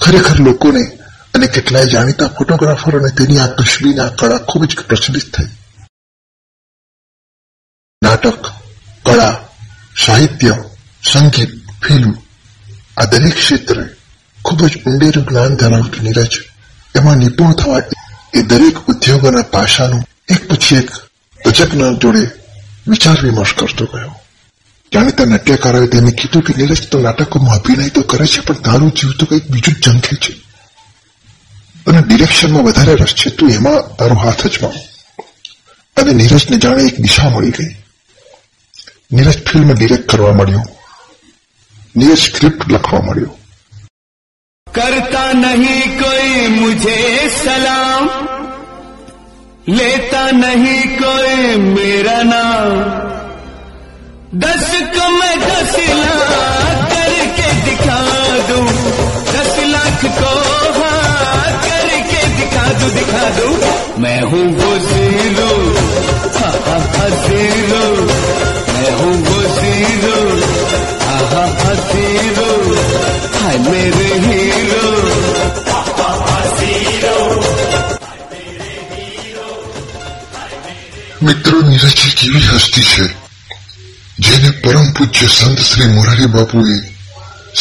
ખરેખર 0.00 0.36
લોકોને 0.40 0.82
અને 1.34 1.48
કેટલાય 1.48 1.86
જાણીતા 1.86 2.28
ફોટોગ્રાફરોને 2.28 3.10
તેની 3.12 3.38
આ 3.38 3.48
તસવીરની 3.56 4.00
આ 4.00 4.08
કળા 4.12 4.38
ખૂબ 4.44 4.66
જ 4.66 4.72
પ્રચલિત 4.84 5.28
થઈ 5.34 5.48
નાટક 8.02 8.50
કળા 9.04 9.34
સાહિત્ય 9.96 10.54
સંગીત 11.02 11.52
ફિલ્મ 11.82 12.12
આ 12.96 13.06
દરેક 13.06 13.34
ક્ષેત્રે 13.34 13.86
ખૂબ 14.38 14.60
જ 14.66 14.74
ઊંડેરું 14.80 15.24
જ્ઞાન 15.24 15.56
ધરાવતું 15.56 16.04
નીરજ 16.04 16.34
એમાં 16.94 17.18
નિપુણ 17.20 17.56
થવા 17.60 17.80
એ 18.34 18.40
દરેક 18.44 18.76
ઉદ્યોગોના 18.88 19.50
પાસાનું 19.50 20.04
એક 20.31 20.41
પછી 20.49 20.75
એક 20.75 20.89
તજજ્ઞ 21.45 21.85
જોડે 22.01 22.23
વિચાર 22.87 23.17
વિમર્શ 23.23 23.53
કરતો 23.53 23.85
ગયો. 23.85 24.13
જાણે 24.93 25.11
ત્યાં 25.11 25.29
નાટ્યકારોએ 25.29 25.87
તેને 25.87 26.11
કીધું 26.11 26.43
કે 26.43 26.53
નીરજ, 26.57 26.87
તો 26.89 26.99
નાટકોમાં 26.99 27.57
અભિનય 27.57 27.89
તો 27.89 28.01
કરે 28.01 28.27
છે, 28.27 28.39
પણ 28.39 28.53
તારું 28.53 28.91
જીવ 28.91 29.11
તો 29.11 29.25
કંઈક 29.25 29.51
બીજું 29.51 29.75
જંખે 29.83 30.15
છે. 30.15 30.33
તને 31.85 32.01
ડિરેક્શનમાં 32.01 32.63
વધારે 32.63 32.95
રસ 32.95 33.13
છે, 33.13 33.29
તું 33.29 33.49
એમાં 33.51 33.95
તારો 33.95 34.15
હાથ 34.15 34.47
જ 34.47 34.55
મારો 34.61 34.81
અને 35.97 36.11
નીરજને 36.13 36.57
જાણે 36.57 36.83
એક 36.83 36.99
દિશા 36.99 37.29
મળી 37.29 37.51
ગઈ. 37.51 37.75
નીરજ 39.11 39.37
ફિલ્મ 39.43 39.73
ડિરેક્ટ 39.73 40.09
કરવા 40.11 40.33
મળ્યો 40.33 40.63
નીરજ 41.95 42.21
સ્ક્રિપ્ટ 42.21 42.71
લખવા 42.71 43.01
મળ્યો 43.01 43.37
કરતા 44.67 45.31
નહીં 45.33 45.99
કોઈ 45.99 46.47
મુજે 46.47 47.29
સલામ. 47.43 48.10
लेता 49.71 50.31
नहीं 50.31 50.83
कोई 50.83 51.55
मेरा 51.55 52.21
नाम। 52.21 52.79
दस 54.39 54.81
को 54.81 55.09
मैं 55.09 55.39
दस 55.39 55.75
लाख 55.89 56.89
करके 56.89 57.69
दिखा 57.69 57.99
दूँ। 58.47 58.67
दस 59.33 59.55
लाख 59.59 60.05
को 60.05 60.39
हाँ 60.79 61.61
करके 61.61 62.27
दिखा 62.27 62.73
दूँ 62.73 62.89
दिखा 62.89 63.29
दूँ। 63.29 63.71
मैं 64.01 64.21
हूँ 64.21 64.53
वो 64.53 64.77
ज़ीरो। 64.77 65.81
ज़ीरो। 67.11 68.05
मैं 68.73 68.91
हूँ 68.91 69.13
वो 69.13 69.41
ज़ीरो। 69.41 70.41
हाँ 71.05 71.75
ज़ीरो। 71.75 72.75
हाय 73.39 73.57
मेरे 73.57 74.15
हीरो। 74.27 75.00
મિત્રો 81.21 81.61
નીરજ 81.61 82.15
કેવી 82.17 82.39
હસ્તી 82.39 82.81
છે? 82.81 83.13
જેને 84.19 84.49
પરમ 84.49 84.91
પૂજ્ય 84.91 85.27
સંત 85.27 85.59
શ્રી 85.59 85.85
મોરારી 85.85 86.25
બાપુએ 86.25 86.93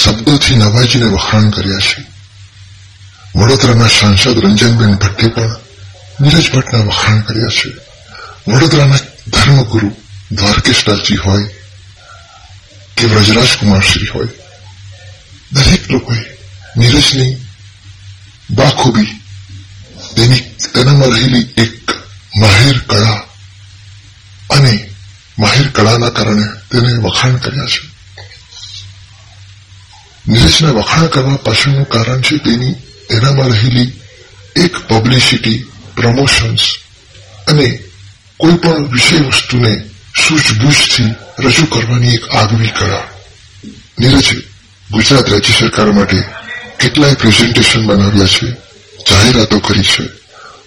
શબ્દોથી 0.05 0.57
નવાજીને 0.57 1.05
વખાણ 1.05 1.51
કર્યા 1.51 1.79
છે. 1.79 2.07
વડોદરાના 3.37 3.87
સાંસદ 3.87 4.38
રંજનબેન 4.38 4.94
ભટ્ટે 4.94 5.29
પણ 5.29 5.57
નીરજ 6.20 6.51
ભટ્ટના 6.51 6.79
વખાણ 6.79 7.20
કર્યા 7.20 7.46
છે. 7.46 7.68
વડોદરાના 8.49 8.99
ધર્મગુરુ 9.29 9.96
દ્વારકેશદાસજી 10.33 11.16
હોય 11.16 11.44
કે 12.96 13.07
વ્રજરાજકુમારશ્રી 13.07 14.07
હોય, 14.07 14.29
દરેક 15.53 15.90
લોકોએ 15.90 16.25
નીરજની 16.77 17.37
બાખૂબી, 18.51 19.20
તેની 20.16 20.40
તેનામાં 20.75 21.09
રહેલી 21.09 21.46
એક 21.57 21.90
માહિર 22.37 22.79
કળા 22.79 23.23
અને 24.51 24.75
માહિર 25.39 25.69
કળાના 25.71 26.11
કારણે 26.11 26.47
તેને 26.71 26.91
વખાણ 26.99 27.39
કર્યા 27.39 27.67
છે 27.67 27.81
નીરજના 30.27 30.73
વખાણ 30.73 31.09
કરવા 31.09 31.39
પાછળનું 31.39 31.87
કારણ 31.87 32.23
છે 32.23 32.39
તેની 32.39 32.75
તેનામાં 33.09 33.53
રહેલી 33.53 33.89
એક 34.57 34.75
પબ્લિસિટી 34.89 35.67
પ્રમોશન્સ 35.95 36.65
અને 37.47 37.69
કોઈ 38.41 38.57
પણ 38.57 38.91
વિષય 38.91 39.23
વસ્તુને 39.25 39.73
સૂઝબૂઝથી 40.17 41.11
રજૂ 41.39 41.67
કરવાની 41.67 42.15
એક 42.15 42.25
આગવી 42.33 42.71
કળા 42.71 43.07
નીરજે 43.99 44.37
ગુજરાત 44.91 45.29
રાજ્ય 45.29 45.53
સરકાર 45.53 45.93
માટે 45.93 46.21
કેટલાય 46.79 47.15
પ્રેઝન્ટેશન 47.15 47.87
બનાવ્યા 47.87 48.35
છે 48.35 48.49
જાહેરાતો 49.07 49.61
કરી 49.61 49.87
છે 49.87 50.05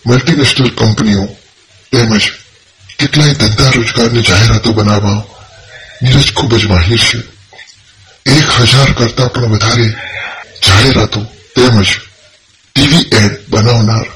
મલ્ટીનેશનલ 0.06 0.72
કંપનીઓ 0.72 1.26
તેમજ 1.92 2.24
કેટલાય 3.04 3.34
ધંધા 3.34 3.72
રોજગારની 3.76 4.24
જાહેરાતો 4.24 4.74
બનાવવા 4.74 5.22
નીરજ 6.02 6.28
ખૂબ 6.34 6.54
જ 6.58 6.66
માહિર 6.66 7.02
છે. 7.08 7.18
એક 8.26 8.50
હજાર 8.60 8.92
કરતા 8.94 9.28
પણ 9.28 9.50
વધારે 9.54 9.88
જાહેરાતો 10.68 11.20
તેમજ 11.56 11.90
ટીવી 12.76 13.10
એડ 13.12 13.34
બનાવનાર 13.50 14.08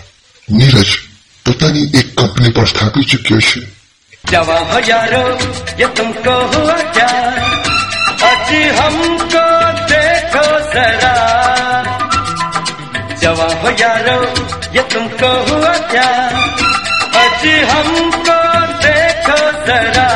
નીરજ 0.50 0.92
પોતાની 1.46 1.92
એક 2.00 2.16
કંપની 2.16 2.50
પણ 2.50 2.66
સ્થાપી 2.66 3.04
ચૂક્યો 3.04 3.40
છે. 3.40 3.62
જવા 4.32 4.64
હજારો 4.76 5.24
યે 5.80 5.90
તુમકો 5.98 6.36
હુઆ 6.54 6.80
પ્યાર 6.96 7.38
અજ 8.30 8.50
હમકો 8.80 9.46
દેખો 9.90 10.46
જરા. 10.74 11.84
જવા 13.22 13.54
હજારો 13.68 14.20
યે 14.76 14.84
તુમકો 14.94 15.30
હુઆ 15.50 15.80
પ્યાર 15.92 16.34
અજ 17.24 17.48
હમકો 17.72 18.47
जरा 19.68 20.08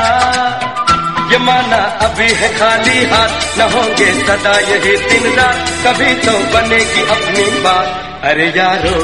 ये 1.31 1.37
माना 1.37 1.77
अभी 1.77 2.33
है 2.33 2.49
खाली 2.57 3.05
हाथ। 3.05 3.29
न 3.57 3.61
होंगे 3.73 4.11
सदा 4.13 4.53
यही 4.59 4.97
दिन 4.97 5.33
रात। 5.33 5.57
कभी 5.85 6.15
तो 6.15 6.31
बनेगी 6.31 7.01
अपनी 7.01 7.43
बात। 7.61 7.87
अरे 8.23 8.53
यारो, 8.57 8.97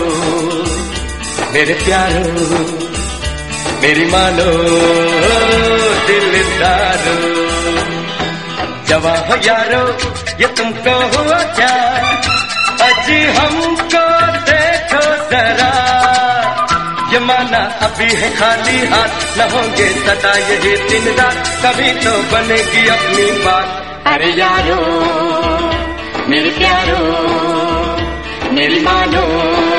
मेरे 1.53 1.73
प्यारो, 1.73 2.33
मेरी 3.81 4.05
मानो, 4.05 4.49
दिलदारो। 6.07 7.17
जवा 8.87 9.17
हो 9.17 9.35
यारो, 9.45 9.83
ये 10.41 10.47
तुमको 10.47 10.95
हुआ 11.15 11.39
क्या 11.57 11.75
अजी 12.87 13.25
हमको 13.25 14.05
देखो 14.51 15.05
जरा। 15.31 15.76
ये 17.17 17.23
माना 17.23 17.57
अभी 17.57 18.13
है 18.13 18.35
खाली 18.35 18.85
हाथ। 18.85 19.37
न 19.37 19.51
होंगे 19.51 19.89
सदा 19.89 20.31
यही 20.31 20.77
दिन 20.77 21.15
रात। 21.15 21.35
कभी 21.35 21.91
तो 21.91 22.11
बनेगी 22.11 22.87
अपनी 22.87 23.45
बात। 23.45 24.03
अरे 24.07 24.31
यारो, 24.31 24.81
मेरे 26.29 26.49
प्यारो, 26.49 27.03
मेरी 28.51 28.79
मानो। 28.79 29.76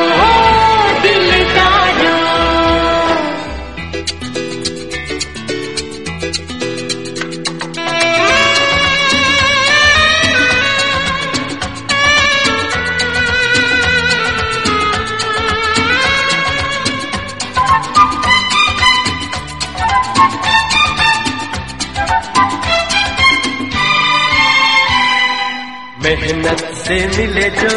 मेहनत 26.09 26.61
से 26.75 26.97
मिले 27.07 27.49
जो 27.55 27.73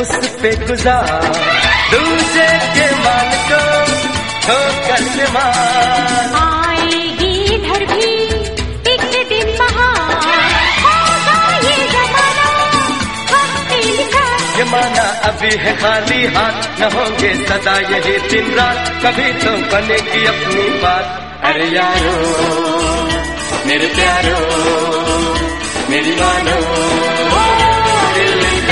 उस 0.00 0.10
पे 0.40 0.50
गुजार। 0.66 1.24
दूसरे 1.92 2.44
के 2.74 2.84
मान 2.98 3.30
को 3.48 3.62
ठोकर 4.44 5.02
से 5.14 5.26
मार 5.32 6.36
आएगी 6.42 7.32
इधर 7.54 7.82
भी 7.92 8.12
एक 8.92 9.02
दिन 9.14 9.32
ये 9.32 9.40
जमाना 11.96 12.52
हम 13.32 13.50
पे 13.70 13.80
लिखा। 13.88 14.24
ये 14.58 14.64
माना 14.70 15.08
अभी 15.30 15.52
है 15.64 15.76
खाली 15.80 16.22
हाथ 16.36 16.80
न 16.80 16.92
होंगे 16.94 17.34
सदा 17.44 17.76
यही 17.90 18.16
दिन 18.30 18.54
रात। 18.60 18.78
कभी 19.04 19.28
तो 19.44 19.56
बनेगी 19.74 20.24
अपनी 20.34 20.68
बात। 20.84 21.06
अरे 21.50 21.66
यारो 21.76 22.16
मेरे 23.66 23.94
प्यारो 23.98 24.38
मेरी 25.89 26.13
मानो 26.21 26.55
दिलदारो 28.15 28.68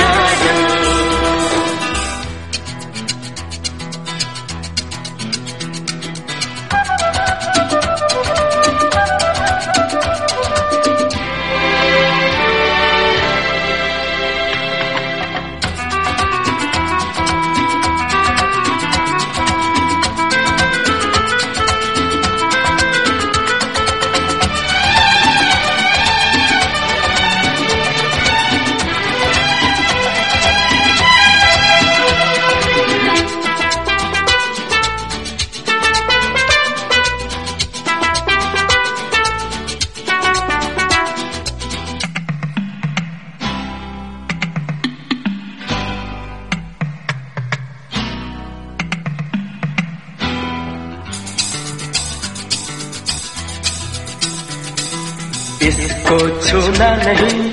नहीं। 57.09 57.51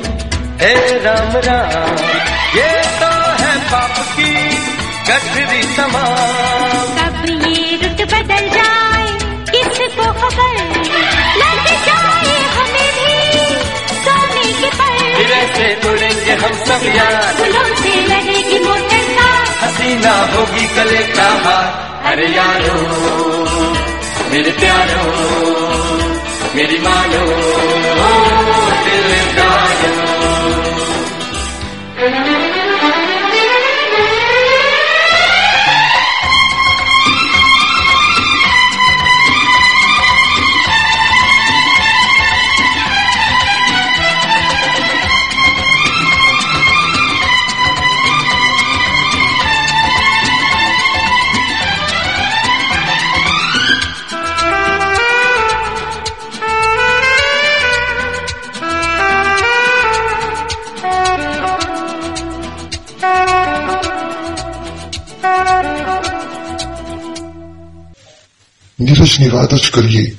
हे 0.61 0.75
राम 0.99 1.37
राम 1.45 1.97
ये 2.57 2.71
तो 3.01 3.11
है 3.41 3.53
पाप 3.73 3.99
की 4.17 4.33
गठरी 5.09 5.63
तमाम। 5.77 6.91
कब 6.99 7.25
ये 7.47 7.77
रुत 7.77 8.01
बदल 8.13 8.45
जाए 8.57 9.07
किसको 9.51 10.07
खबर? 10.21 10.59
लग 11.41 11.65
जाए 11.87 12.37
हमें 12.57 12.91
भी 12.97 13.15
सोने 14.05 14.45
की 14.61 15.25
ऐसे 15.33 15.69
उड़ेंगे 15.91 16.33
हम 16.33 16.53
सब 16.65 16.87
यार। 16.97 17.33
से 17.83 17.95
लगेगी 18.01 18.59
मोटर 18.65 19.05
कार। 19.19 19.47
हसीना 19.63 20.15
होगी 20.35 20.67
गले 20.77 21.03
का 21.17 21.29
हार। 21.45 21.69
अरे 22.13 22.27
यारो 22.27 22.79
मेरे 24.31 24.51
प्यारो 24.51 25.05
मेरी 26.55 26.79
मानो। 26.79 28.66
Thank 31.99 32.61
you. 32.61 32.66
નીરજની 69.19 69.29
વાત 69.29 69.55
જ 69.55 69.71
કરીએ, 69.71 70.17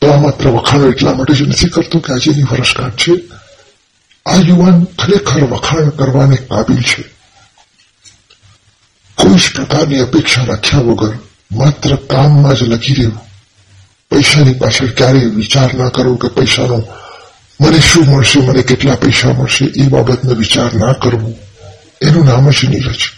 તો 0.00 0.10
આ 0.10 0.16
માત્ર 0.16 0.48
વખાણ 0.48 0.88
એટલા 0.88 1.14
માટે 1.14 1.34
જ 1.34 1.42
નથી 1.42 1.68
કરતો 1.68 1.98
કે 1.98 2.12
આજે 2.12 2.30
વર્ષગાંઠ 2.30 2.96
છે. 2.96 3.12
આ 4.26 4.36
યુવાન 4.36 4.84
ખરેખર 4.84 5.44
વખાણ 5.44 5.88
કરવાને 5.88 6.36
કાબિલ 6.36 6.82
છે. 6.82 7.02
કોઈ 9.14 9.34
જ 9.34 9.54
પ્રકારની 9.54 9.98
અપેક્ષા 9.98 10.44
રાખ્યા 10.44 10.80
વગર 10.80 11.18
માત્ર 11.52 11.96
કામમાં 11.96 12.54
જ 12.54 12.62
લખી 12.62 12.94
રહેવું. 12.94 13.20
પૈસાની 14.10 14.54
પાછળ 14.54 14.86
ક્યારેય 14.86 15.24
વિચાર 15.24 15.74
ના 15.74 15.88
કરો 15.88 16.16
કે 16.16 16.28
પૈસાનો 16.28 16.82
મને 17.60 17.78
શું 17.80 18.06
મળશે, 18.06 18.40
મને 18.40 18.62
કેટલા 18.62 18.94
પૈસા 18.94 19.32
મળશે, 19.32 19.64
એ 19.64 19.82
બાબતનો 19.82 20.34
વિચાર 20.34 20.74
ના 20.74 20.92
કરવો. 20.92 21.34
એનું 22.02 22.24
નામ 22.24 22.50
જ 22.50 22.64
નીરજ. 22.64 23.17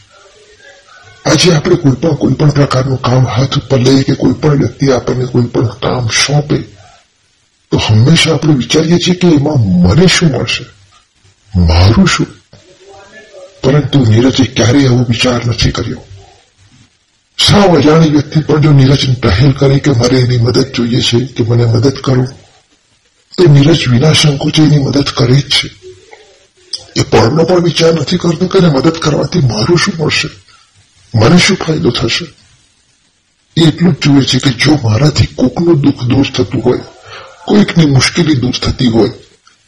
આજે 1.30 1.54
આપણે 1.54 1.76
કોઈ 1.76 1.92
પણ 1.92 2.14
કોઈ 2.14 2.32
પણ 2.32 2.50
પ્રકારનું 2.50 3.02
કામ 3.02 3.26
હાથ 3.26 3.58
ઉપર 3.58 3.78
લઈએ 3.78 4.02
કે 4.02 4.14
કોઈ 4.14 4.32
પણ 4.32 4.56
વ્યક્તિ 4.56 4.92
આપણને 4.92 5.24
કોઈ 5.24 5.42
પણ 5.42 5.66
કામ 5.66 6.08
સોંપે, 6.08 6.58
તો 7.70 7.78
હંમેશા 7.78 8.34
આપણે 8.34 8.54
વિચારીએ 8.54 8.98
છીએ 8.98 9.14
કે 9.14 9.26
એમાં 9.26 9.58
મને 9.58 10.06
શું 10.06 10.28
મળશે? 10.28 10.64
મારું 11.56 12.06
શું? 12.08 12.26
પરંતુ 13.62 13.98
નીરજે 13.98 14.44
ક્યારેય 14.44 14.82
એવો 14.82 15.04
વિચાર 15.08 15.46
નથી 15.46 15.70
કર્યો. 15.70 16.04
સાવ 17.38 17.78
અજાણી 17.78 18.08
વ્યક્તિ 18.08 18.40
પણ 18.40 18.60
જો 18.60 18.72
નીરજને 18.72 19.14
પહેલ 19.14 19.52
કરે 19.52 19.78
કે 19.78 19.90
મારે 19.90 20.20
એની 20.20 20.38
મદદ 20.38 20.72
જોઈએ 20.74 21.00
છે, 21.00 21.24
કે 21.24 21.42
મને 21.42 21.64
મદદ 21.64 21.94
કરો, 21.94 22.24
તો 23.38 23.44
નીરજ 23.52 23.88
વિના 23.88 24.12
સંકોચે 24.12 24.62
એની 24.62 24.78
મદદ 24.78 25.04
કરે 25.04 25.34
જ 25.34 25.48
છે. 25.48 25.70
એ 26.96 27.02
પળનો 27.02 27.44
પણ 27.44 27.62
વિચાર 27.62 27.94
નથી 27.94 28.16
કરતો 28.16 28.46
કે 28.46 28.58
મદદ 28.58 28.90
કરવાથી 28.90 29.40
મારું 29.40 29.78
શું 29.78 29.94
મળશે? 29.98 30.28
મને 31.14 31.38
શું 31.38 31.56
ફાયદો 31.56 31.90
થશે. 31.90 32.26
એટલું 33.66 33.92
જ 33.92 33.96
જુએ 34.02 34.24
છે 34.24 34.38
કે 34.38 34.50
જો 34.50 34.78
મારાથી 34.84 35.26
કોકનું 35.26 35.80
દુઃખ 35.80 36.02
દૂર 36.02 36.26
થતું 36.36 36.62
હોય, 36.64 36.78
કોઈકની 37.44 37.86
મુશ્કેલી 37.86 38.34
દૂર 38.34 38.52
થતી 38.62 38.86
હોય, 38.86 39.08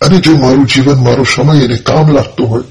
અને 0.01 0.19
જો 0.19 0.37
મારું 0.37 0.67
જીવન, 0.67 0.97
મારો 0.97 1.25
સમય 1.25 1.65
એને 1.65 1.77
કામ 1.77 2.13
લાગતો 2.13 2.47
હોય, 2.47 2.63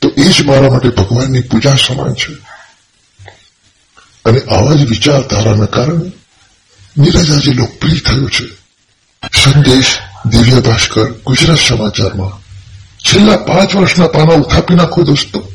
તો 0.00 0.08
એ 0.16 0.22
જ 0.22 0.42
મારા 0.42 0.70
માટે 0.70 0.88
ભગવાનની 0.88 1.40
પૂજા 1.40 1.74
સમાન 1.74 2.14
છે. 2.14 2.32
અને 4.24 4.40
આવા 4.40 4.72
જ 4.72 4.86
વિચારધારાના 4.88 5.64
કારણે 5.64 6.12
નીરજ 6.98 7.30
આજે 7.30 7.52
લોકપ્રિય 7.52 7.98
થયો 7.98 8.28
છે. 8.28 8.44
સંદેશ 9.44 9.98
દિવ્ય 10.26 10.60
ભાસ્કર, 10.60 11.12
ગુજરાત 11.12 11.58
સમાચારમાં. 11.58 12.42
છેલ્લા 12.98 13.36
પાંચ 13.36 13.76
વર્ષના 13.76 14.06
પાના 14.06 14.32
ઉથાપી 14.32 14.74
નાખો 14.74 15.02
દોસ્તો. 15.02 15.52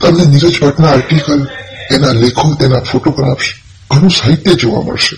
તમને 0.00 0.24
નીરજ 0.24 0.60
ભટ્ટના 0.60 0.88
આર્ટિકલ 0.88 1.48
એના 1.90 2.12
લેખો 2.12 2.54
તેના 2.54 2.80
ફોટોગ્રાફ્સ 2.80 3.44
ઘણું 3.90 4.10
સાહિત્ય 4.10 4.54
જોવા 4.54 4.82
મળશે. 4.82 5.16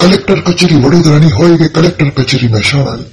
કલેક્ટર 0.00 0.40
કચેરી 0.40 0.74
વડોદરાની 0.74 1.30
હોય 1.30 1.56
કે 1.56 1.68
કલેક્ટર 1.68 2.10
કચેરી 2.10 2.48
મહેસાણાની 2.48 3.04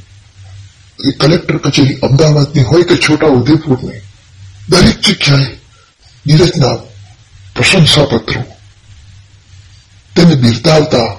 કે 1.03 1.12
કલેક્ટર 1.12 1.58
કચેરી 1.58 1.95
અમદાવાદની 1.95 2.63
હોય 2.63 2.84
કે 2.84 2.95
છોટા 2.95 3.27
ઉદેપુરની? 3.27 4.01
દરેક 4.69 5.01
જગ્યાએ 5.01 5.58
નીરજના 6.27 6.75
પ્રશંસાપત્રો. 7.55 8.41
તેને 10.15 10.36
બિરદાવતા 10.36 11.15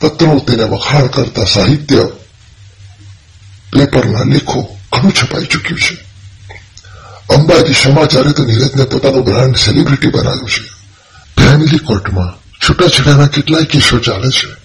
પત્રો 0.00 0.38
તેને 0.38 0.64
વખાણ 0.64 1.06
કરતા 1.06 1.44
સાહિત્ય, 1.44 2.08
પેપરના 3.72 4.22
લેખો 4.22 4.76
ઘણું 4.92 5.12
છપાઈ 5.12 5.44
ચૂક્યું 5.44 5.80
છે. 5.80 6.05
અંબાજી 7.30 7.72
સમાચારે 7.72 8.32
તો 8.32 8.44
નીરજને 8.44 8.84
પોતાનું 8.84 9.24
બ્રાન્ડ 9.24 9.56
સેલિબ્રિટી 9.56 10.06
બનાવ્યું 10.06 10.50
છે. 10.50 10.64
ફેમિલી 11.42 11.78
કોર્ટમાં 11.78 12.38
છૂટાછેડાના 12.50 13.26
કેટલાય 13.26 13.64
કેસો 13.64 13.98
ચાલે 13.98 14.30
છે. 14.30 14.56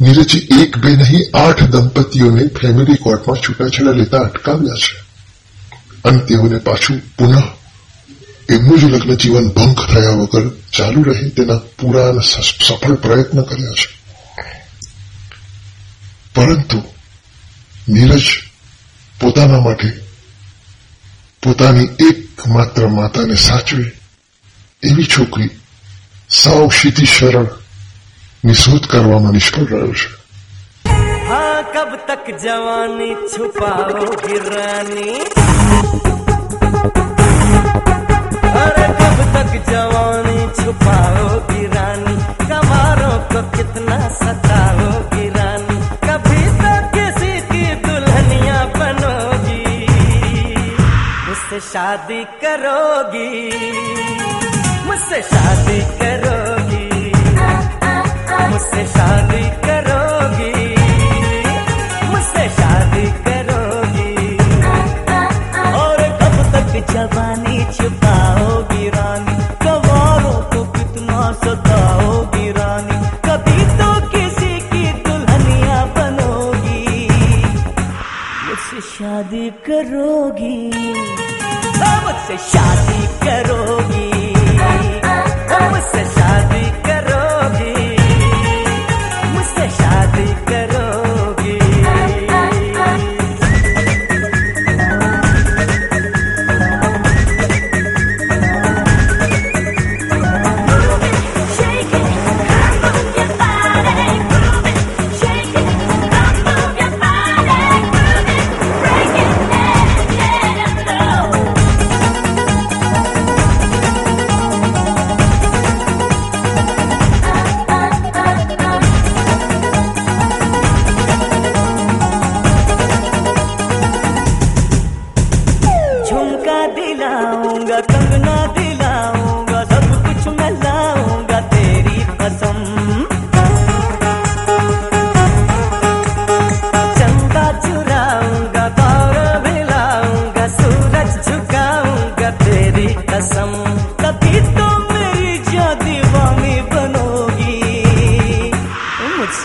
નીરજે 0.00 0.38
એક 0.60 0.78
બે 0.78 0.96
નહીં, 0.96 1.36
આઠ 1.36 1.62
દંપતીઓને 1.62 2.46
ફેમિલી 2.46 2.94
કોર્ટમાં 2.94 3.36
છૂટાછેડા 3.36 3.90
લેતા 3.90 4.18
અટકાવ્યા 4.18 4.74
છે. 4.74 5.04
અને 6.04 6.18
તેઓને 6.18 6.58
પાછું 6.58 6.98
પુનઃ 7.18 7.42
એમનું 8.48 8.80
જ 8.80 8.84
લગ્ન 8.84 9.14
જીવન 9.14 9.48
ભંગ 9.48 9.76
થયા 9.76 10.10
વગર 10.10 10.50
ચાલુ 10.76 11.02
રહે 11.02 11.28
તેના 11.28 11.56
પૂરા 11.56 12.12
સફળ 12.12 12.94
પ્રયત્ન 12.94 13.42
કર્યા 13.42 13.72
છે. 13.72 13.96
પરંતુ 16.34 16.82
નીરજ 17.88 18.22
પોતાના 19.20 19.60
માટે 19.60 20.05
પોતાની 21.46 21.84
એકમાત્ર 21.84 22.86
માતાને 22.86 23.34
સાચવે, 23.34 23.92
એવી 24.82 25.04
છોકરી 25.04 25.50
સાવ 26.30 26.68
ક્ષિતિ 26.68 27.04
ની 28.44 28.54
શોધ 28.54 28.86
કરવામાં 28.86 29.32
નિષ્ફળ 29.32 29.62
રહ્યો 29.62 29.92
છે. 29.92 30.08
કબ 31.72 31.96
તક 32.06 32.38
જવાની 32.42 33.14
છુપાઓ 33.14 34.12
ગિરાની? 34.12 35.10
અરે, 38.48 38.86
કબ 38.86 39.18
તક 39.32 39.70
જવાની 39.70 40.46
છુપાઓ 40.46 41.38
ગિરાની? 41.38 42.16
કમારો 42.48 43.24
તો 43.32 43.42
કિતના 43.42 44.08
સતાઓ 44.08 45.15
मुझसे 51.45 51.59
शादी 51.69 52.23
करोगी 52.43 53.29
मुझसे 54.87 55.21
शादी 55.31 55.79
करोगी 56.01 57.11
मुझसे 58.51 58.85
शादी 58.95 59.43
करोगी 59.67 60.74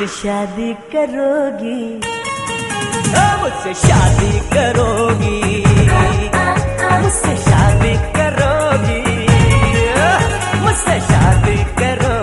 मुझसे 0.02 0.30
शादी 0.30 0.74
करोगी। 0.74 1.82
मुझसे 3.42 3.74
शादी 3.74 4.32
करोगी। 4.54 5.64
मुझसे 7.02 7.36
शादी 7.38 7.94
करोगी। 8.18 9.04
मुझसे 10.62 11.00
शादी 11.02 11.58
करोगी 11.74 12.21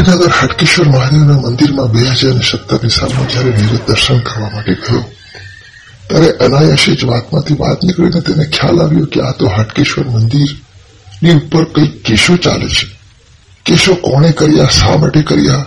વડનગર 0.00 0.32
હાટકેશ્વર 0.32 0.88
મહાદેવના 0.88 1.40
મંદિરમાં 1.44 1.90
બે 1.92 2.02
હજાર 2.10 2.38
સત્તરની 2.50 2.90
સાલમાં 2.90 3.28
જયારે 3.28 3.50
નીરજ 3.56 3.80
દર્શન 3.88 4.20
કરવા 4.28 4.50
માટે 4.54 4.74
ગયો, 4.84 5.02
ત્યારે 6.08 6.30
અનાયાસે 6.44 6.94
જ 6.94 7.08
વાતમાંથી 7.10 7.58
વાત 7.58 7.82
નીકળીને 7.82 8.20
તેને 8.28 8.44
ખ્યાલ 8.56 8.80
આવ્યો 8.84 9.10
કે 9.12 9.20
આ 9.22 9.32
તો 9.32 9.50
હાટકેશ્વર 9.56 10.06
મંદિરની 10.14 11.36
ઉપર 11.40 11.64
કંઈક 11.74 11.92
કેસો 12.02 12.36
ચાલે 12.36 12.68
છે. 12.68 12.86
કેસો 13.66 13.94
કોણે 14.06 14.32
કર્યા, 14.32 14.70
શા 14.70 14.96
માટે 14.96 15.22
કર્યા, 15.22 15.64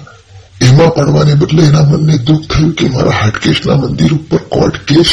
એમાં 0.62 0.94
પડવાને 0.98 1.34
બદલે 1.36 1.64
એના 1.70 1.88
મનને 1.92 2.16
દુઃખ 2.28 2.46
થયું 2.52 2.76
કે 2.78 2.90
મારા 2.90 3.18
હાટકેશના 3.22 3.76
મંદિર 3.76 4.14
ઉપર 4.14 4.42
કોર્ટ 4.50 4.78
કેસ 4.90 5.12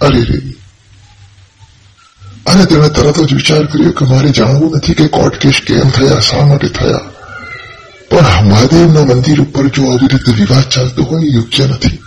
અરે 0.00 0.22
રે. 0.22 0.38
અને 2.46 2.64
તેણે 2.66 2.88
તરત 2.88 3.18
જ 3.28 3.34
વિચાર 3.34 3.64
કર્યો 3.66 3.98
કે 3.98 4.04
મારે 4.04 4.30
જાણવું 4.30 4.76
નથી 4.76 4.94
કે 4.94 5.06
કોર્ટ 5.08 5.36
કેસ 5.42 5.60
કેમ 5.66 5.90
થયા, 5.90 6.20
શા 6.20 6.46
માટે 6.46 6.68
થયા. 6.68 7.04
પણ 8.14 8.48
મહાદેવના 8.48 9.04
મંદિર 9.04 9.40
ઉપર 9.40 9.66
જો 9.68 9.82
આવી 9.90 10.06
રીતે 10.06 10.32
વિવાદ 10.32 10.68
ચાલતો 10.68 11.02
હોય 11.02 11.26
યોગ્ય 11.26 11.66
નથી. 11.66 11.98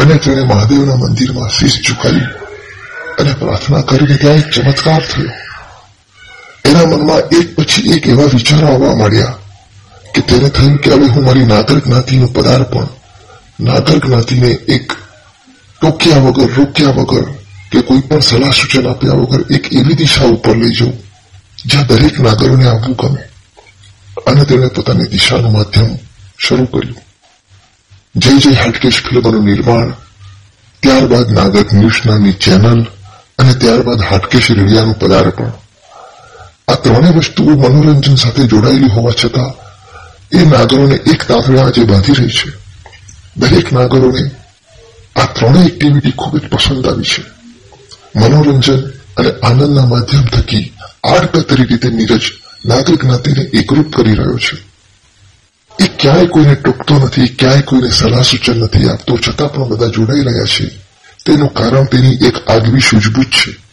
અને 0.00 0.14
તેણે 0.14 0.42
મહાદેવના 0.42 0.96
મંદિરમાં 0.96 1.48
શીશ 1.48 1.78
ઝુકાવી 1.86 2.28
અને 3.18 3.32
પ્રાર્થના 3.32 3.82
કરીને 3.82 4.16
ત્યાં 4.16 4.34
એક 4.34 4.50
ચમત્કાર 4.50 5.02
થયો. 5.06 5.32
એના 6.64 6.86
મનમાં 6.86 7.22
એક 7.40 7.56
પછી 7.56 7.92
એક 7.92 8.06
એવા 8.06 8.30
વિચારો 8.34 8.66
આવવા 8.68 8.94
માંડ્યા 8.94 9.34
કે 10.14 10.20
તેને 10.20 10.48
થયું 10.50 10.78
કે 10.78 10.90
હવે 10.90 11.06
હું 11.06 11.24
મારી 11.24 11.46
નાગર 11.46 11.78
જ્ઞાતિનું 11.80 12.32
પદાર્પણ, 12.32 12.88
નાગર 13.60 13.98
જ્ઞાતિને 13.98 14.48
એક 14.48 14.96
ટોક્યા 15.80 16.18
વગર, 16.18 16.50
રોક્યા 16.56 16.90
વગર 16.90 17.26
કે 17.70 17.82
કોઈ 17.82 18.00
પણ 18.00 18.20
સલાહ 18.20 18.50
સૂચન 18.50 18.88
આપ્યા 18.88 19.12
વગર 19.12 19.44
એક 19.50 19.72
એવી 19.72 19.94
દિશા 19.94 20.24
ઉપર 20.24 20.56
લઈ 20.56 20.74
જવું, 20.74 20.96
જ્યાં 21.66 21.86
દરેક 21.86 22.20
નાગરોને 22.20 22.68
આવવું 22.68 22.96
ગમે. 22.96 23.33
અને 24.26 24.44
તેણે 24.44 24.68
પોતાની 24.68 25.10
દિશાનું 25.10 25.52
માધ્યમ 25.52 25.90
શરૂ 26.38 26.66
કર્યું 26.66 27.02
જય 28.14 28.32
જય 28.38 28.52
હાટકેશ 28.54 29.00
ફિલ્મનું 29.00 29.44
નિર્માણ 29.44 29.90
ત્યારબાદ 30.82 31.28
નાગર 31.30 31.66
ન્યૂઝ 31.72 32.00
ચેનલ 32.40 32.80
અને 33.38 33.52
ત્યારબાદ 33.54 34.00
હાટકેશ 34.02 34.48
રેડિયાનું 34.50 34.96
પદાર્પણ 34.96 35.52
આ 36.68 36.76
ત્રણેય 36.76 37.16
વસ્તુઓ 37.18 37.56
મનોરંજન 37.56 38.16
સાથે 38.16 38.46
જોડાયેલી 38.46 38.90
હોવા 38.90 39.14
છતાં 39.14 39.52
એ 40.32 40.44
નાગરોને 40.46 40.96
એક 41.06 41.20
તાંતણે 41.24 41.60
આજે 41.60 41.84
બાંધી 41.84 42.14
રહી 42.14 42.36
છે 42.38 42.50
દરેક 43.38 43.68
નાગરોને 43.72 44.24
આ 45.16 45.26
ત્રણેય 45.28 45.66
એક્ટિવિટી 45.66 46.14
ખૂબ 46.14 46.34
જ 46.36 46.44
પસંદ 46.48 46.86
આવી 46.86 47.10
છે 47.12 47.22
મનોરંજન 48.16 48.80
અને 49.16 49.30
આનંદના 49.42 49.86
માધ્યમ 49.86 50.26
થકી 50.28 50.64
આડકતરી 51.04 51.66
રીતે 51.66 51.88
નીરજ 51.90 52.24
નાગરિક 52.64 53.04
જ્ઞાતિને 53.04 53.42
એકરૂપ 53.42 53.96
કરી 53.96 54.14
રહ્યો 54.14 54.38
છે. 54.38 54.56
એ 55.84 55.88
ક્યાંય 55.98 56.26
કોઈને 56.26 56.54
ટોકતો 56.54 56.94
નથી, 56.94 57.28
ક્યાંય 57.28 57.60
કોઈને 57.60 57.90
સલાહ 57.90 58.22
સૂચન 58.22 58.56
નથી 58.56 58.88
આપતો. 58.88 59.18
છતાં 59.28 59.52
પણ 59.52 59.68
બધા 59.68 59.86
જોડાઈ 59.86 60.20
રહ્યા 60.20 60.44
છે. 60.44 60.68
તેનું 61.26 61.54
કારણ 61.54 61.84
તેની 61.84 62.14
એક 62.14 62.48
આગવી 62.48 62.80
સૂઝબૂછ 62.80 63.24
છે. 63.24 63.63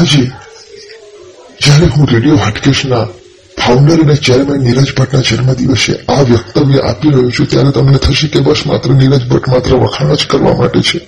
આજે 0.00 0.32
જ્યારે 1.60 1.86
હું 1.86 2.08
રેડિયો 2.08 2.36
હાટકેશના 2.36 3.04
ફાઉન્ડર 3.58 4.00
અને 4.00 4.16
ચેરમેન 4.16 4.60
નીરજ 4.60 4.94
ભટ્ટના 4.94 5.20
જન્મદિવસે 5.20 5.92
આ 6.08 6.20
વક્તવ્ય 6.20 6.78
આપી 6.78 7.08
રહ્યો 7.08 7.30
છું, 7.30 7.46
ત્યારે 7.46 7.70
તમને 7.70 7.98
થશે 7.98 8.28
કે 8.28 8.40
બસ 8.40 8.66
માત્ર 8.66 8.90
નીરજ 8.90 9.28
ભટ્ટ 9.28 9.48
માત્ર 9.48 9.74
વખાણ 9.74 10.14
જ 10.14 10.26
કરવા 10.26 10.54
માટે 10.54 10.80
છે. 10.80 10.98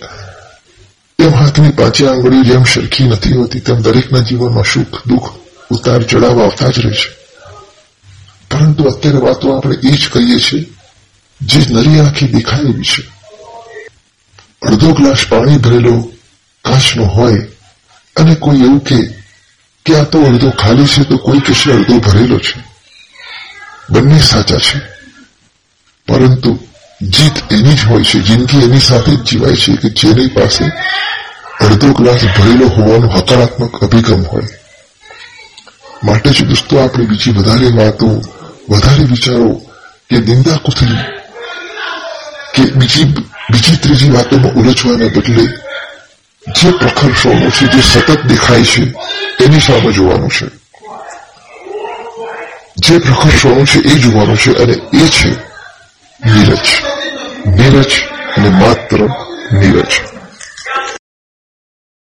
તેમ 1.18 1.34
હાથની 1.34 1.70
પાંચે 1.70 2.08
આંગળીઓ 2.08 2.42
જેમ 2.42 2.64
સરખી 2.64 3.04
નથી 3.04 3.32
હોતી, 3.32 3.60
તેમ 3.60 3.80
દરેકના 3.80 4.18
જીવનમાં 4.18 4.64
સુખ, 4.64 5.06
દુઃખ, 5.06 5.30
ઉતાર 5.70 6.02
ચડાવ 6.02 6.42
આવતા 6.42 6.68
જ 6.68 6.78
રહે 6.78 6.90
છે. 6.90 7.08
પરંતુ 8.50 8.84
અત્યારે 8.84 9.18
વાતો 9.18 9.56
આપણે 9.56 9.76
એ 9.76 9.90
જ 9.90 10.08
કહીએ 10.12 10.38
છીએ, 10.38 10.68
જે 11.40 11.60
નરી 11.70 12.00
આંખે 12.00 12.26
દેખાય 12.26 12.60
એવી 12.60 12.82
છે. 12.82 13.02
અડધો 14.62 14.92
ગ્લાસ 14.92 15.18
પાણી 15.28 15.56
ભરેલો 15.56 16.12
કાચનો 16.64 17.04
હોય 17.04 17.48
અને 18.16 18.34
કોઈ 18.34 18.56
એવું 18.56 18.80
કે 18.80 18.96
કે 19.84 19.96
આ 19.96 20.02
તો 20.02 20.22
અડધો 20.22 20.50
ખાલી 20.50 20.86
છે, 20.86 21.02
તો 21.02 21.16
કોઈ 21.16 21.38
કહેશે 21.38 21.72
અડધો 21.72 21.98
ભરેલો 21.98 22.38
છે. 22.38 22.64
બંને 23.90 24.20
સાચા 24.20 24.56
છે. 24.56 24.80
પરંતુ 26.08 26.58
જીત 27.02 27.52
એની 27.52 27.74
જ 27.74 27.84
હોય 27.84 28.02
છે, 28.02 28.18
જિંદગી 28.18 28.58
એની 28.58 28.80
સાથે 28.80 29.16
જ 29.16 29.22
જીવાય 29.22 29.56
છે 29.56 29.76
કે 29.76 29.88
જેની 29.88 30.26
પાસે 30.26 30.64
અડધો 31.64 31.92
ગ્લાસ 31.92 32.24
ભરેલો 32.24 32.66
હોવાનો 32.68 33.08
હકારાત્મક 33.08 33.80
અભિગમ 33.80 34.22
હોય. 34.22 34.42
માટે 36.04 36.30
જ 36.30 36.44
દોસ્તો, 36.44 36.78
આપણે 36.78 37.04
બીજી 37.04 37.30
વધારે 37.30 37.66
વાતો, 37.66 38.06
વધારે 38.70 39.04
વિચારો 39.04 39.48
કે 40.10 40.18
નિંદા 40.18 40.56
કુથરી 40.56 40.96
કે 42.54 42.62
બીજી 42.70 43.04
બીજી 43.50 43.76
ત્રીજી 43.76 44.10
વાતોમાં 44.10 44.52
ઉલझવાને 44.52 45.08
બદલે 45.08 45.71
જે 46.46 46.70
પ્રખર 46.72 47.14
સોનું 47.14 47.50
છે, 47.50 47.64
જે 47.66 47.82
સતત 47.82 48.26
દેખાય 48.26 48.64
છે 48.64 48.82
એની 49.44 49.60
સામે 49.60 49.92
જોવાનું 49.92 50.28
છે. 50.28 50.46
જે 52.76 52.98
પ્રખર 52.98 53.30
સોનું 53.30 53.66
છે, 53.66 53.78
એ 53.78 53.98
જોવાનું 53.98 54.36
છે 54.36 54.50
અને 54.50 54.72
એ 54.72 55.08
છે 55.08 55.28
નીરજ. 56.26 56.66
નીરજ 57.46 57.92
અને 58.36 58.48
માત્ર 58.48 59.00
નીરજ. 59.52 60.02